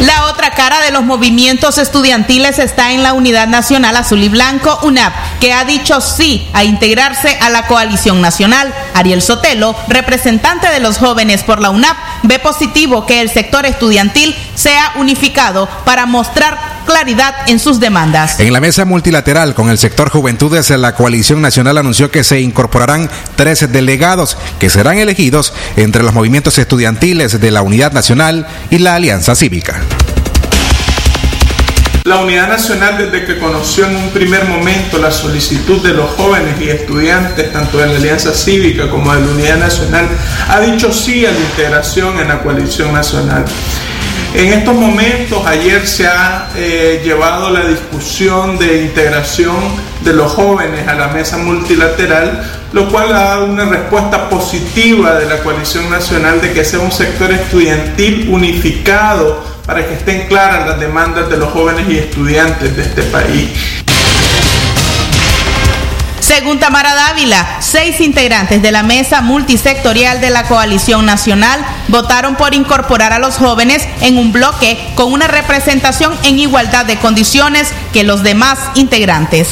[0.00, 4.78] La otra cara de los movimientos estudiantiles está en la Unidad Nacional Azul y Blanco,
[4.82, 8.74] UNAP, que ha dicho sí a integrarse a la coalición nacional.
[8.94, 14.34] Ariel Sotelo, representante de los jóvenes por la UNAP, ve positivo que el sector estudiantil
[14.54, 18.40] sea unificado para mostrar claridad en sus demandas.
[18.40, 23.10] En la mesa multilateral con el sector juventudes, la coalición nacional anunció que se incorporarán
[23.36, 28.94] tres delegados que serán elegidos entre los movimientos estudiantiles de la Unidad Nacional y la
[28.94, 29.80] Alianza Cívica.
[32.04, 36.60] La Unidad Nacional, desde que conoció en un primer momento la solicitud de los jóvenes
[36.60, 40.08] y estudiantes, tanto de la Alianza Cívica como de la Unidad Nacional,
[40.50, 43.46] ha dicho sí a la integración en la coalición nacional.
[44.34, 49.54] En estos momentos, ayer se ha eh, llevado la discusión de integración
[50.00, 55.26] de los jóvenes a la mesa multilateral, lo cual ha dado una respuesta positiva de
[55.26, 60.80] la coalición nacional de que sea un sector estudiantil unificado para que estén claras las
[60.80, 63.50] demandas de los jóvenes y estudiantes de este país.
[66.24, 72.54] Según Tamara Dávila, seis integrantes de la mesa multisectorial de la Coalición Nacional votaron por
[72.54, 78.04] incorporar a los jóvenes en un bloque con una representación en igualdad de condiciones que
[78.04, 79.48] los demás integrantes.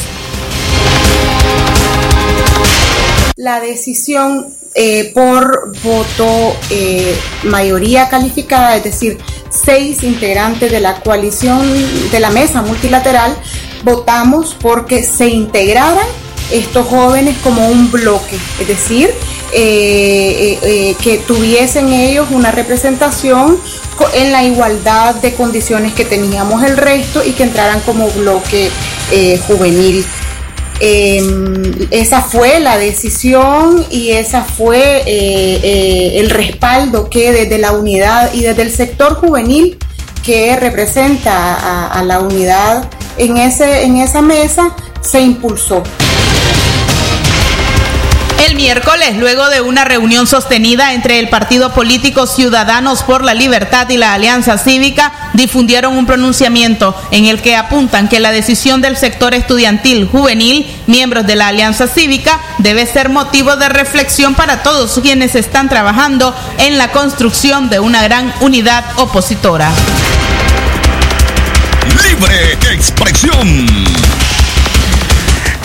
[3.35, 9.19] La decisión eh, por voto eh, mayoría calificada, es decir,
[9.51, 11.61] seis integrantes de la coalición
[12.09, 13.37] de la mesa multilateral,
[13.83, 19.09] votamos porque se integraran estos jóvenes como un bloque, es decir,
[19.55, 23.59] eh, eh, eh, que tuviesen ellos una representación
[24.15, 28.69] en la igualdad de condiciones que teníamos el resto y que entraran como bloque
[29.47, 30.03] juvenil.
[30.79, 35.03] Em, esa fue la decisión y esa fue
[36.17, 39.77] el respaldo que desde la unidad y desde el sector juvenil
[40.25, 45.83] que representa a, a la unidad en, ese, en esa mesa se impulsó.
[48.53, 53.89] El miércoles, luego de una reunión sostenida entre el partido político Ciudadanos por la Libertad
[53.89, 58.95] y la Alianza Cívica, difundieron un pronunciamiento en el que apuntan que la decisión del
[58.95, 64.99] sector estudiantil juvenil, miembros de la Alianza Cívica, debe ser motivo de reflexión para todos
[65.01, 69.71] quienes están trabajando en la construcción de una gran unidad opositora.
[72.07, 74.22] Libre expresión.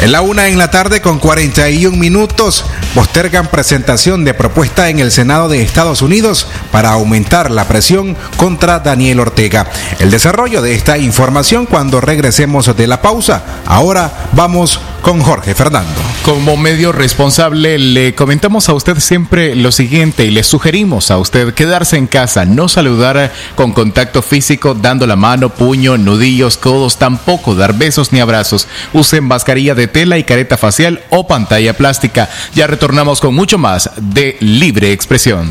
[0.01, 5.11] En la una en la tarde con 41 minutos, postergan presentación de propuesta en el
[5.11, 9.67] Senado de Estados Unidos para aumentar la presión contra Daniel Ortega.
[9.99, 13.43] El desarrollo de esta información cuando regresemos de la pausa.
[13.67, 16.01] Ahora vamos con Jorge Fernando.
[16.25, 21.55] Como medio responsable, le comentamos a usted siempre lo siguiente y le sugerimos a usted
[21.55, 27.55] quedarse en casa, no saludar con contacto físico, dando la mano, puño, nudillos, codos, tampoco
[27.55, 28.69] dar besos ni abrazos.
[28.93, 32.29] Use mascarilla de tela y careta facial o pantalla plástica.
[32.55, 35.51] Ya retornamos con mucho más de libre expresión.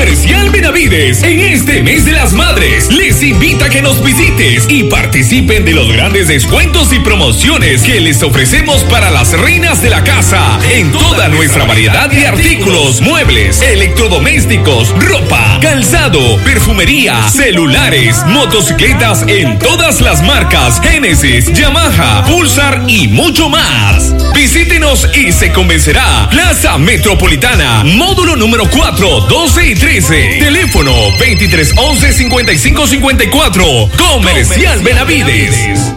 [0.00, 4.84] Comercial Benavides, en este mes de las madres, les invita a que nos visites y
[4.84, 10.02] participen de los grandes descuentos y promociones que les ofrecemos para las reinas de la
[10.02, 19.58] casa en toda nuestra variedad de artículos, muebles, electrodomésticos, ropa, calzado, perfumería, celulares, motocicletas en
[19.58, 24.14] todas las marcas Genesis, Yamaha, Pulsar y mucho más.
[24.34, 26.26] Visítenos y se convencerá.
[26.30, 29.89] Plaza Metropolitana, módulo número 4, 12 y 13.
[29.90, 33.90] Teléfono 2311-5554.
[33.96, 35.96] Comercial Benavides.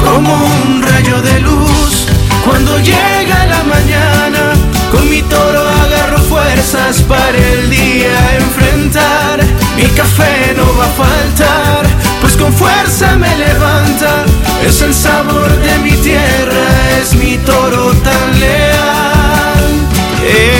[0.00, 2.06] Como un rayo de luz
[2.44, 4.52] cuando llega la mañana.
[4.92, 9.40] Con mi toro agarro fuerzas para el día enfrentar.
[9.76, 11.84] Mi café no va a faltar,
[12.20, 14.24] pues con fuerza me levanta.
[14.64, 16.68] Es el sabor de mi tierra,
[17.02, 19.80] es mi toro tan leal.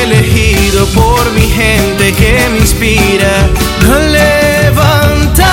[0.02, 3.48] Elegido por mi gente que me inspira
[3.92, 5.46] a levantar.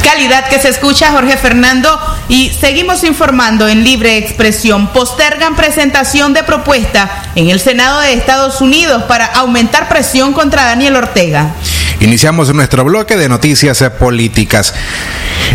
[0.05, 1.99] Calidad que se escucha, Jorge Fernando.
[2.29, 4.89] Y seguimos informando en libre expresión.
[4.89, 10.97] Postergan presentación de propuesta en el Senado de Estados Unidos para aumentar presión contra Daniel
[10.97, 11.55] Ortega.
[12.01, 14.75] Iniciamos nuestro bloque de noticias políticas.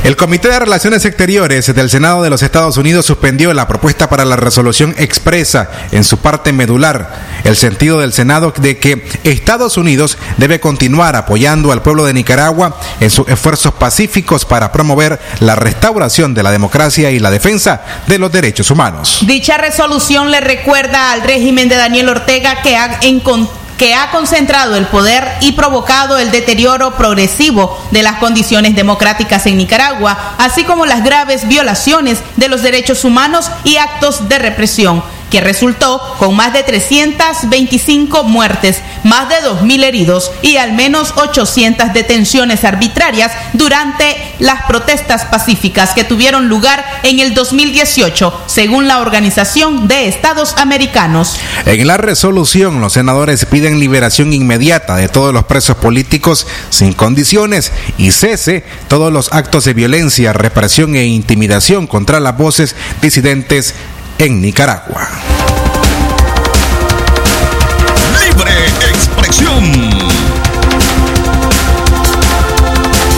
[0.03, 4.25] El Comité de Relaciones Exteriores del Senado de los Estados Unidos suspendió la propuesta para
[4.25, 10.17] la resolución expresa en su parte medular el sentido del Senado de que Estados Unidos
[10.37, 16.33] debe continuar apoyando al pueblo de Nicaragua en sus esfuerzos pacíficos para promover la restauración
[16.33, 19.19] de la democracia y la defensa de los derechos humanos.
[19.21, 22.75] Dicha resolución le recuerda al régimen de Daniel Ortega que
[23.93, 30.35] ha concentrado el poder y provocado el deterioro progresivo de las condiciones democráticas en Nicaragua,
[30.37, 36.01] así como las graves violaciones de los derechos humanos y actos de represión que resultó
[36.17, 43.31] con más de 325 muertes, más de 2.000 heridos y al menos 800 detenciones arbitrarias
[43.53, 50.55] durante las protestas pacíficas que tuvieron lugar en el 2018, según la Organización de Estados
[50.57, 51.37] Americanos.
[51.65, 57.71] En la resolución, los senadores piden liberación inmediata de todos los presos políticos sin condiciones
[57.97, 63.75] y cese todos los actos de violencia, represión e intimidación contra las voces disidentes
[64.19, 65.07] en Nicaragua.
[68.21, 68.51] Libre
[68.91, 69.63] expresión.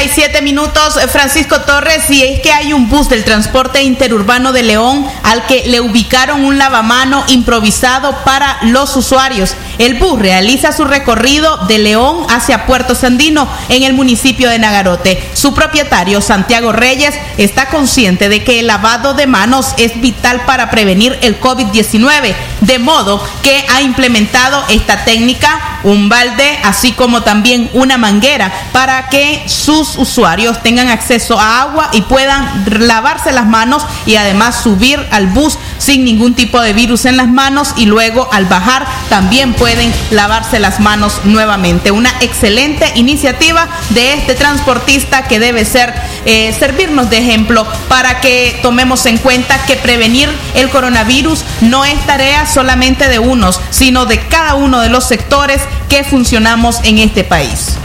[0.09, 4.63] 47 minutos, eh, Francisco Torres, y es que hay un bus del transporte interurbano de
[4.63, 9.53] León al que le ubicaron un lavamano improvisado para los usuarios.
[9.77, 15.21] El bus realiza su recorrido de León hacia Puerto Sandino en el municipio de Nagarote.
[15.35, 20.71] Su propietario, Santiago Reyes, está consciente de que el lavado de manos es vital para
[20.71, 27.69] prevenir el COVID-19, de modo que ha implementado esta técnica, un balde, así como también
[27.73, 33.85] una manguera, para que sus usuarios tengan acceso a agua y puedan lavarse las manos
[34.05, 38.29] y además subir al bus sin ningún tipo de virus en las manos y luego
[38.31, 41.91] al bajar también pueden lavarse las manos nuevamente.
[41.91, 45.93] Una excelente iniciativa de este transportista que debe ser
[46.25, 51.99] eh, servirnos de ejemplo para que tomemos en cuenta que prevenir el coronavirus no es
[52.05, 57.23] tarea solamente de unos, sino de cada uno de los sectores que funcionamos en este
[57.23, 57.77] país.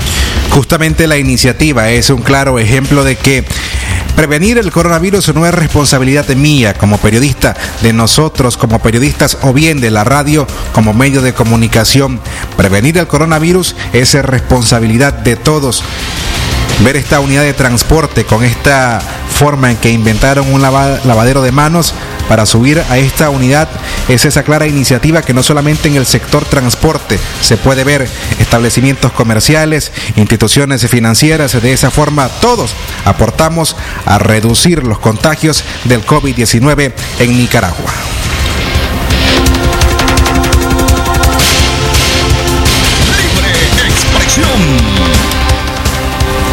[0.51, 3.45] Justamente la iniciativa es un claro ejemplo de que
[4.15, 9.81] prevenir el coronavirus no es responsabilidad mía como periodista, de nosotros como periodistas o bien
[9.81, 12.21] de la radio como medio de comunicación.
[12.57, 15.83] Prevenir el coronavirus es responsabilidad de todos
[16.83, 19.01] ver esta unidad de transporte con esta
[19.35, 21.93] forma en que inventaron un lavadero de manos
[22.29, 23.69] para subir a esta unidad
[24.09, 28.09] es esa clara iniciativa que no solamente en el sector transporte se puede ver
[28.39, 32.75] establecimientos comerciales, instituciones financieras, de esa forma todos
[33.05, 33.77] aportamos
[34.07, 37.93] a reducir los contagios del COVID-19 en Nicaragua.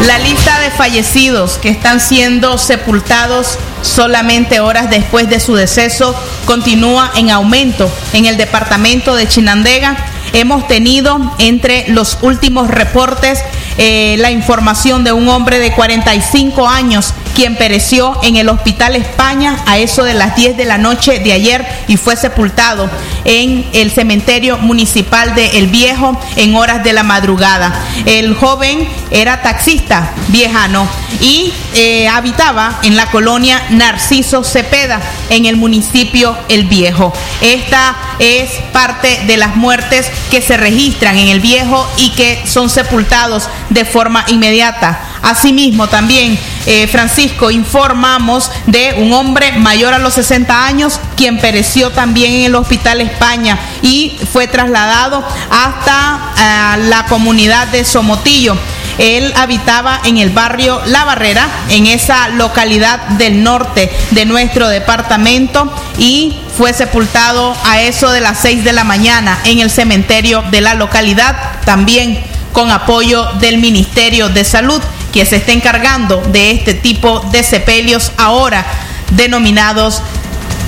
[0.06, 7.12] La lista de fallecidos que están siendo sepultados solamente horas después de su deceso continúa
[7.14, 9.96] en aumento en el departamento de Chinandega.
[10.32, 13.44] Hemos tenido entre los últimos reportes
[13.78, 19.58] eh, la información de un hombre de 45 años quien pereció en el Hospital España
[19.66, 22.90] a eso de las 10 de la noche de ayer y fue sepultado
[23.24, 27.72] en el cementerio municipal de El Viejo en horas de la madrugada.
[28.06, 30.88] El joven era taxista viejano
[31.20, 37.12] y eh, habitaba en la colonia Narciso Cepeda en el municipio El Viejo.
[37.40, 42.70] Esta es parte de las muertes que se registran en El Viejo y que son
[42.70, 45.11] sepultados de forma inmediata.
[45.22, 51.90] Asimismo, también, eh, Francisco, informamos de un hombre mayor a los 60 años, quien pereció
[51.90, 58.56] también en el Hospital España y fue trasladado hasta eh, la comunidad de Somotillo.
[58.98, 65.72] Él habitaba en el barrio La Barrera, en esa localidad del norte de nuestro departamento
[65.98, 70.60] y fue sepultado a eso de las 6 de la mañana en el cementerio de
[70.60, 74.82] la localidad, también con apoyo del Ministerio de Salud,
[75.12, 78.64] que se está encargando de este tipo de sepelios ahora
[79.10, 80.02] denominados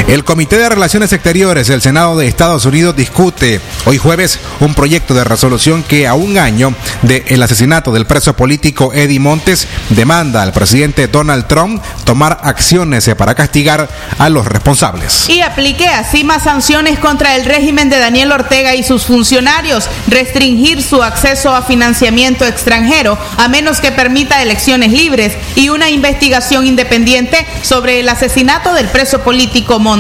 [0.09, 5.15] El Comité de Relaciones Exteriores del Senado de Estados Unidos discute hoy jueves un proyecto
[5.15, 10.53] de resolución que a un año del asesinato del preso político Eddie Montes demanda al
[10.53, 13.89] presidente Donald Trump tomar acciones para castigar
[14.19, 15.29] a los responsables.
[15.29, 20.83] Y aplique así más sanciones contra el régimen de Daniel Ortega y sus funcionarios, restringir
[20.83, 27.47] su acceso a financiamiento extranjero a menos que permita elecciones libres y una investigación independiente
[27.63, 29.92] sobre el asesinato del preso político Montes.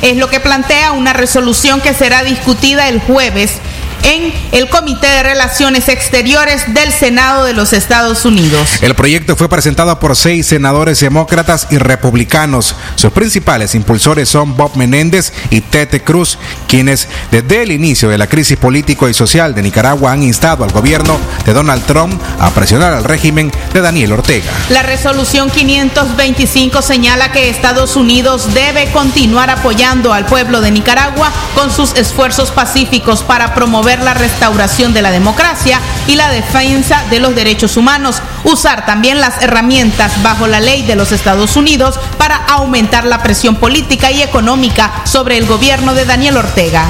[0.00, 3.60] Es lo que plantea una resolución que será discutida el jueves
[4.04, 8.82] en el Comité de Relaciones Exteriores del Senado de los Estados Unidos.
[8.82, 12.76] El proyecto fue presentado por seis senadores demócratas y republicanos.
[12.96, 16.38] Sus principales impulsores son Bob Menéndez y Tete Cruz,
[16.68, 20.72] quienes desde el inicio de la crisis político y social de Nicaragua han instado al
[20.72, 24.52] gobierno de Donald Trump a presionar al régimen de Daniel Ortega.
[24.68, 31.70] La resolución 525 señala que Estados Unidos debe continuar apoyando al pueblo de Nicaragua con
[31.70, 37.34] sus esfuerzos pacíficos para promover la restauración de la democracia y la defensa de los
[37.34, 43.04] derechos humanos, usar también las herramientas bajo la ley de los Estados Unidos para aumentar
[43.04, 46.86] la presión política y económica sobre el gobierno de Daniel Ortega.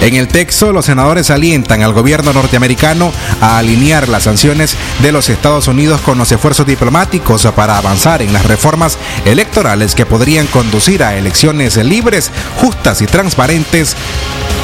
[0.00, 5.28] En el texto, los senadores alientan al gobierno norteamericano a alinear las sanciones de los
[5.28, 11.02] Estados Unidos con los esfuerzos diplomáticos para avanzar en las reformas electorales que podrían conducir
[11.02, 12.30] a elecciones libres,
[12.60, 13.96] justas y transparentes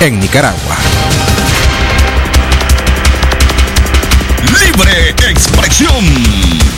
[0.01, 0.77] en Nicaragua.
[4.43, 6.70] Libre expresión.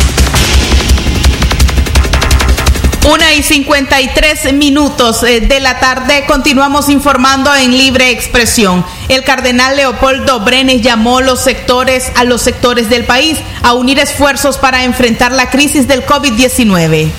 [3.04, 8.84] Una y 53 minutos eh, de la tarde continuamos informando en libre expresión.
[9.08, 14.56] El cardenal Leopoldo Brenes llamó los sectores a los sectores del país a unir esfuerzos
[14.56, 17.10] para enfrentar la crisis del COVID-19.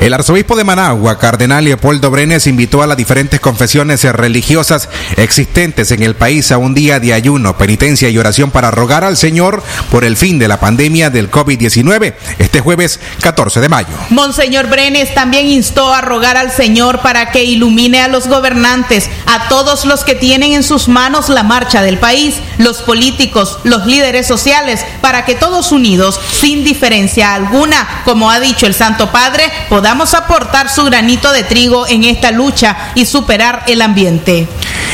[0.00, 6.02] El arzobispo de Managua, cardenal Leopoldo Brenes, invitó a las diferentes confesiones religiosas existentes en
[6.02, 10.04] el país a un día de ayuno, penitencia y oración para rogar al Señor por
[10.04, 13.88] el fin de la pandemia del COVID-19 este jueves 14 de mayo.
[14.10, 19.48] Monseñor Brenes también instó a rogar al Señor para que ilumine a los gobernantes, a
[19.48, 24.26] todos los que tienen en sus manos la marcha del país, los políticos, los líderes
[24.26, 30.14] sociales, para que todos unidos, sin diferencia alguna, como ha dicho el Santo Padre, podamos
[30.14, 34.48] aportar su granito de trigo en esta lucha y superar el ambiente.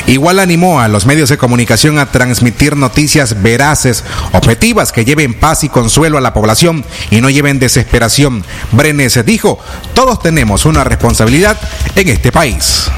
[0.07, 5.65] Igual animó a los medios de comunicación a transmitir noticias veraces, objetivas, que lleven paz
[5.65, 8.45] y consuelo a la población y no lleven desesperación.
[8.73, 9.59] Brenes dijo,
[9.95, 11.59] todos tenemos una responsabilidad
[11.97, 12.89] en este país.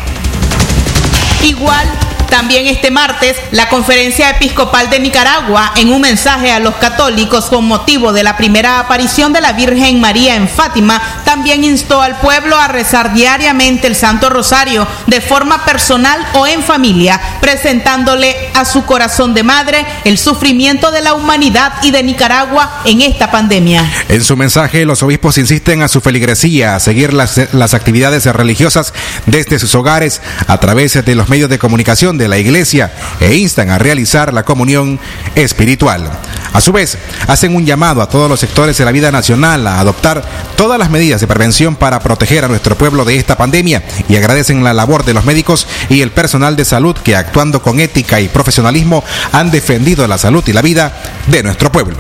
[1.43, 1.89] Igual
[2.29, 7.64] también este martes, la Conferencia Episcopal de Nicaragua, en un mensaje a los católicos con
[7.64, 12.57] motivo de la primera aparición de la Virgen María en Fátima, también instó al pueblo
[12.57, 18.85] a rezar diariamente el Santo Rosario de forma personal o en familia, presentándole a su
[18.85, 23.91] corazón de madre el sufrimiento de la humanidad y de Nicaragua en esta pandemia.
[24.09, 28.93] En su mensaje, los obispos insisten a su feligresía a seguir las, las actividades religiosas
[29.26, 33.71] desde sus hogares a través de los medios de comunicación de la iglesia e instan
[33.71, 34.99] a realizar la comunión
[35.35, 36.11] espiritual.
[36.53, 39.81] A su vez, hacen un llamado a todos los sectores de la vida nacional a
[39.81, 40.25] adoptar
[40.57, 44.64] todas las medidas de prevención para proteger a nuestro pueblo de esta pandemia y agradecen
[44.64, 48.29] la labor de los médicos y el personal de salud que actuando con ética y
[48.29, 50.93] profesionalismo han defendido la salud y la vida
[51.29, 51.97] de nuestro pueblo.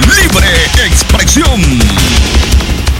[0.00, 0.48] Libre
[0.86, 2.27] expresión.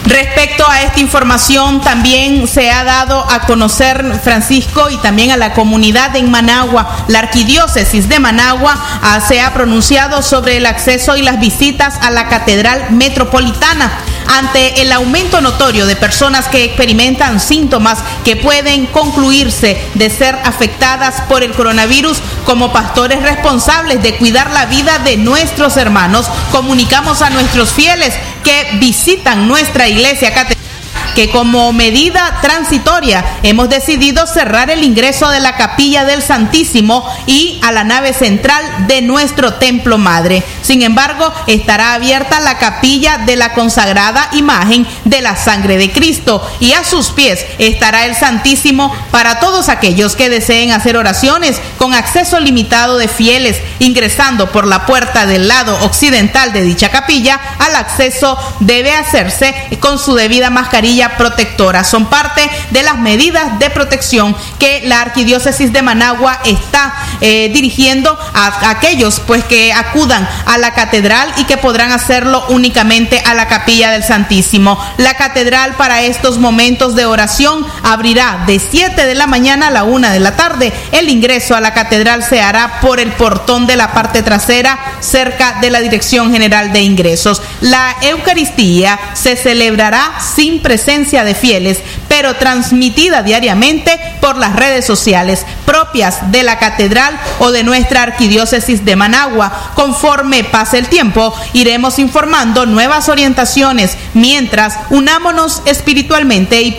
[0.04, 5.52] Respecto a esta información, también se ha dado a conocer, Francisco, y también a la
[5.52, 7.04] comunidad en Managua.
[7.08, 12.10] La arquidiócesis de Managua ah, se ha pronunciado sobre el acceso y las visitas a
[12.10, 13.90] la Catedral Metropolitana
[14.28, 21.22] ante el aumento notorio de personas que experimentan síntomas que pueden concluirse de ser afectadas
[21.22, 26.26] por el coronavirus como pastores responsables de cuidar la vida de nuestros hermanos.
[26.52, 28.14] Comunicamos a nuestros fieles
[28.44, 30.67] que visitan nuestra iglesia catedral
[31.14, 37.60] que como medida transitoria hemos decidido cerrar el ingreso de la capilla del Santísimo y
[37.62, 40.42] a la nave central de nuestro templo madre.
[40.62, 46.46] Sin embargo, estará abierta la capilla de la consagrada imagen de la sangre de Cristo
[46.60, 51.94] y a sus pies estará el Santísimo para todos aquellos que deseen hacer oraciones con
[51.94, 57.40] acceso limitado de fieles, ingresando por la puerta del lado occidental de dicha capilla.
[57.58, 61.84] Al acceso debe hacerse con su debida mascarilla protectora.
[61.84, 68.18] Son parte de las medidas de protección que la arquidiócesis de Managua está eh, dirigiendo
[68.34, 73.48] a, aquellos pues que acudan a la catedral y que podrán hacerlo únicamente a la
[73.48, 74.78] capilla del Santísimo.
[74.96, 79.84] La catedral para estos momentos de oración abrirá de 7 de la mañana a la
[79.84, 80.72] 1 de la tarde.
[80.92, 85.58] El ingreso a la catedral se hará por el portón de la parte trasera cerca
[85.60, 87.42] de la Dirección General de Ingresos.
[87.60, 95.44] La Eucaristía se celebrará sin presencia de fieles, pero transmitida diariamente por las redes sociales
[95.66, 99.72] propias de la catedral o de nuestra arquidiócesis de Managua.
[99.74, 106.78] Conforme pase el tiempo, iremos informando nuevas orientaciones mientras unámonos espiritualmente y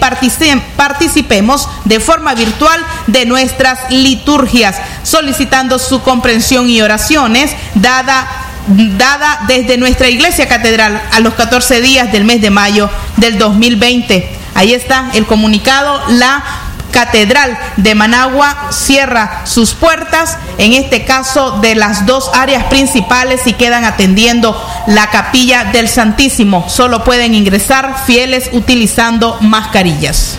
[0.76, 8.49] participemos de forma virtual de nuestras liturgias, solicitando su comprensión y oraciones, dada
[8.98, 14.30] dada desde nuestra iglesia catedral a los 14 días del mes de mayo del 2020.
[14.56, 16.44] Ahí está el comunicado, la
[16.92, 23.54] Catedral de Managua cierra sus puertas, en este caso de las dos áreas principales y
[23.54, 26.68] quedan atendiendo la capilla del Santísimo.
[26.70, 30.38] Solo pueden ingresar fieles utilizando mascarillas.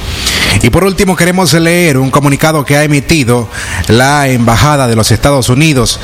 [0.62, 3.48] Y por último queremos leer un comunicado que ha emitido
[3.88, 6.01] la Embajada de los Estados Unidos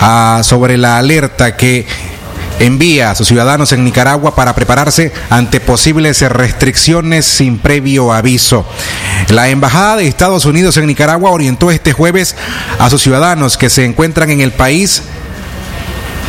[0.00, 1.86] ah, sobre la alerta que
[2.58, 8.66] envía a sus ciudadanos en Nicaragua para prepararse ante posibles restricciones sin previo aviso.
[9.28, 12.36] La Embajada de Estados Unidos en Nicaragua orientó este jueves
[12.78, 15.02] a sus ciudadanos que se encuentran en el país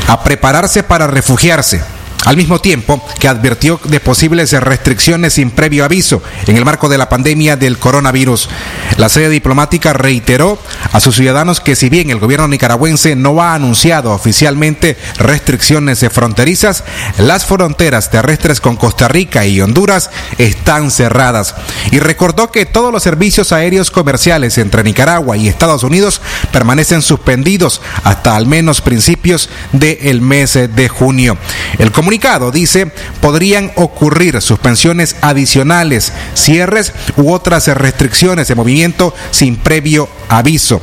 [0.08, 1.82] a prepararse para refugiarse
[2.26, 6.98] al mismo tiempo que advirtió de posibles restricciones sin previo aviso en el marco de
[6.98, 8.50] la pandemia del coronavirus.
[8.98, 10.60] La sede diplomática reiteró
[10.98, 16.84] a sus ciudadanos que si bien el gobierno nicaragüense no ha anunciado oficialmente restricciones fronterizas,
[17.20, 21.54] las fronteras terrestres con Costa Rica y Honduras están cerradas.
[21.92, 26.20] Y recordó que todos los servicios aéreos comerciales entre Nicaragua y Estados Unidos
[26.52, 31.38] permanecen suspendidos hasta al menos principios del mes de junio.
[31.78, 32.92] El comunicado dice,
[33.22, 40.82] podrían ocurrir suspensiones adicionales, cierres u otras restricciones de movimiento sin previo aviso.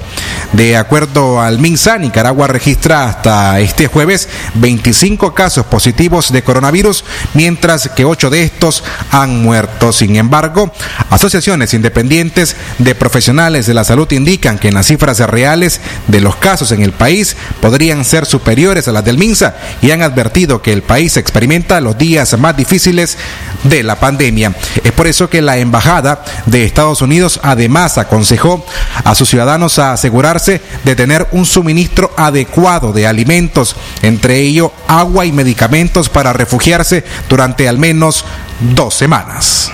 [0.52, 7.88] De acuerdo al MINSA, Nicaragua registra hasta este jueves 25 casos positivos de coronavirus, mientras
[7.88, 9.92] que 8 de estos han muerto.
[9.92, 10.72] Sin embargo,
[11.10, 16.36] asociaciones independientes de profesionales de la salud indican que en las cifras reales de los
[16.36, 20.72] casos en el país podrían ser superiores a las del MINSA y han advertido que
[20.72, 23.18] el país experimenta los días más difíciles
[23.64, 24.54] de la pandemia.
[24.82, 28.64] Es por eso que la Embajada de Estados Unidos además aconsejó
[29.04, 35.26] a sus ciudadanos a asegurarse de tener un suministro adecuado de alimentos, entre ellos agua
[35.26, 38.24] y medicamentos para refugiarse durante al menos
[38.60, 39.70] dos semanas.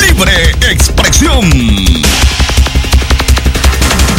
[0.00, 1.50] Libre expresión.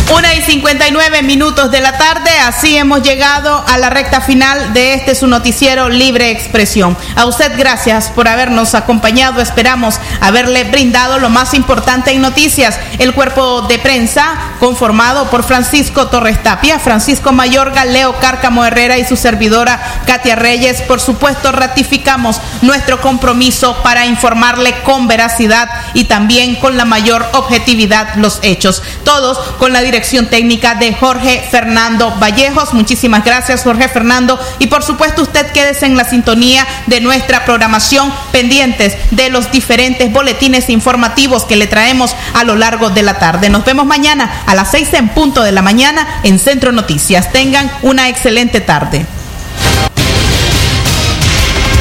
[0.09, 4.93] Una y 59 minutos de la tarde, así hemos llegado a la recta final de
[4.93, 6.95] este su noticiero Libre Expresión.
[7.17, 12.79] A usted gracias por habernos acompañado, esperamos haberle brindado lo más importante en noticias.
[12.99, 19.05] El cuerpo de prensa conformado por Francisco Torres Tapia, Francisco Mayorga, Leo Cárcamo Herrera y
[19.05, 26.55] su servidora Katia Reyes, por supuesto ratificamos nuestro compromiso para informarle con veracidad y también
[26.55, 28.81] con la mayor objetividad los hechos.
[29.03, 32.71] Todos con la dirección dirección técnica de Jorge Fernando Vallejos.
[32.75, 34.39] Muchísimas gracias, Jorge Fernando.
[34.59, 40.11] Y por supuesto, usted quédese en la sintonía de nuestra programación, pendientes de los diferentes
[40.11, 43.49] boletines informativos que le traemos a lo largo de la tarde.
[43.49, 47.31] Nos vemos mañana a las seis en punto de la mañana en Centro Noticias.
[47.31, 49.03] Tengan una excelente tarde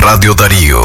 [0.00, 0.80] Radio Darío.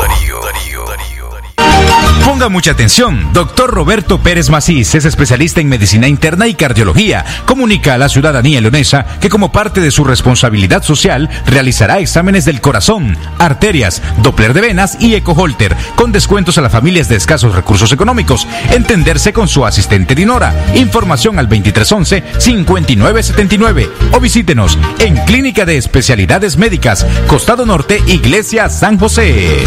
[2.25, 3.31] Ponga mucha atención.
[3.33, 7.23] Doctor Roberto Pérez Macís es especialista en medicina interna y cardiología.
[7.45, 12.61] Comunica a la ciudadanía leonesa que como parte de su responsabilidad social realizará exámenes del
[12.61, 17.91] corazón, arterias, Doppler de venas y ecoholter con descuentos a las familias de escasos recursos
[17.91, 18.47] económicos.
[18.71, 20.53] Entenderse con su asistente Dinora.
[20.75, 29.63] Información al 2311-5979 o visítenos en Clínica de Especialidades Médicas, Costado Norte, Iglesia San José.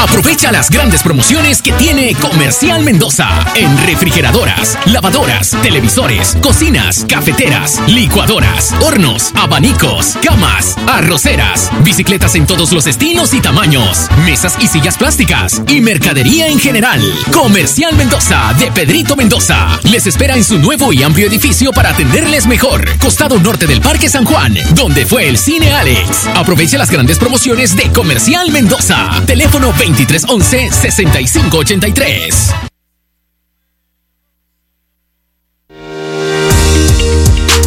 [0.00, 8.74] Aprovecha las grandes promociones que tiene Comercial Mendoza en refrigeradoras, lavadoras, televisores, cocinas, cafeteras, licuadoras,
[8.80, 15.60] hornos, abanicos, camas, arroceras, bicicletas en todos los estilos y tamaños, mesas y sillas plásticas
[15.68, 17.00] y mercadería en general.
[17.30, 22.46] Comercial Mendoza de Pedrito Mendoza les espera en su nuevo y amplio edificio para atenderles
[22.46, 22.88] mejor.
[22.98, 26.26] Costado norte del Parque San Juan, donde fue el Cine Alex.
[26.34, 29.10] Aprovecha las grandes promociones de Comercial Mendoza.
[29.26, 32.54] Teléfono 2311-6583.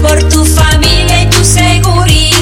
[0.02, 2.40] Por tu familia y tu seguridad.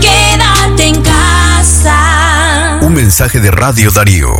[0.00, 2.78] Quédate en casa.
[2.82, 4.36] Un mensaje de Radio Darío.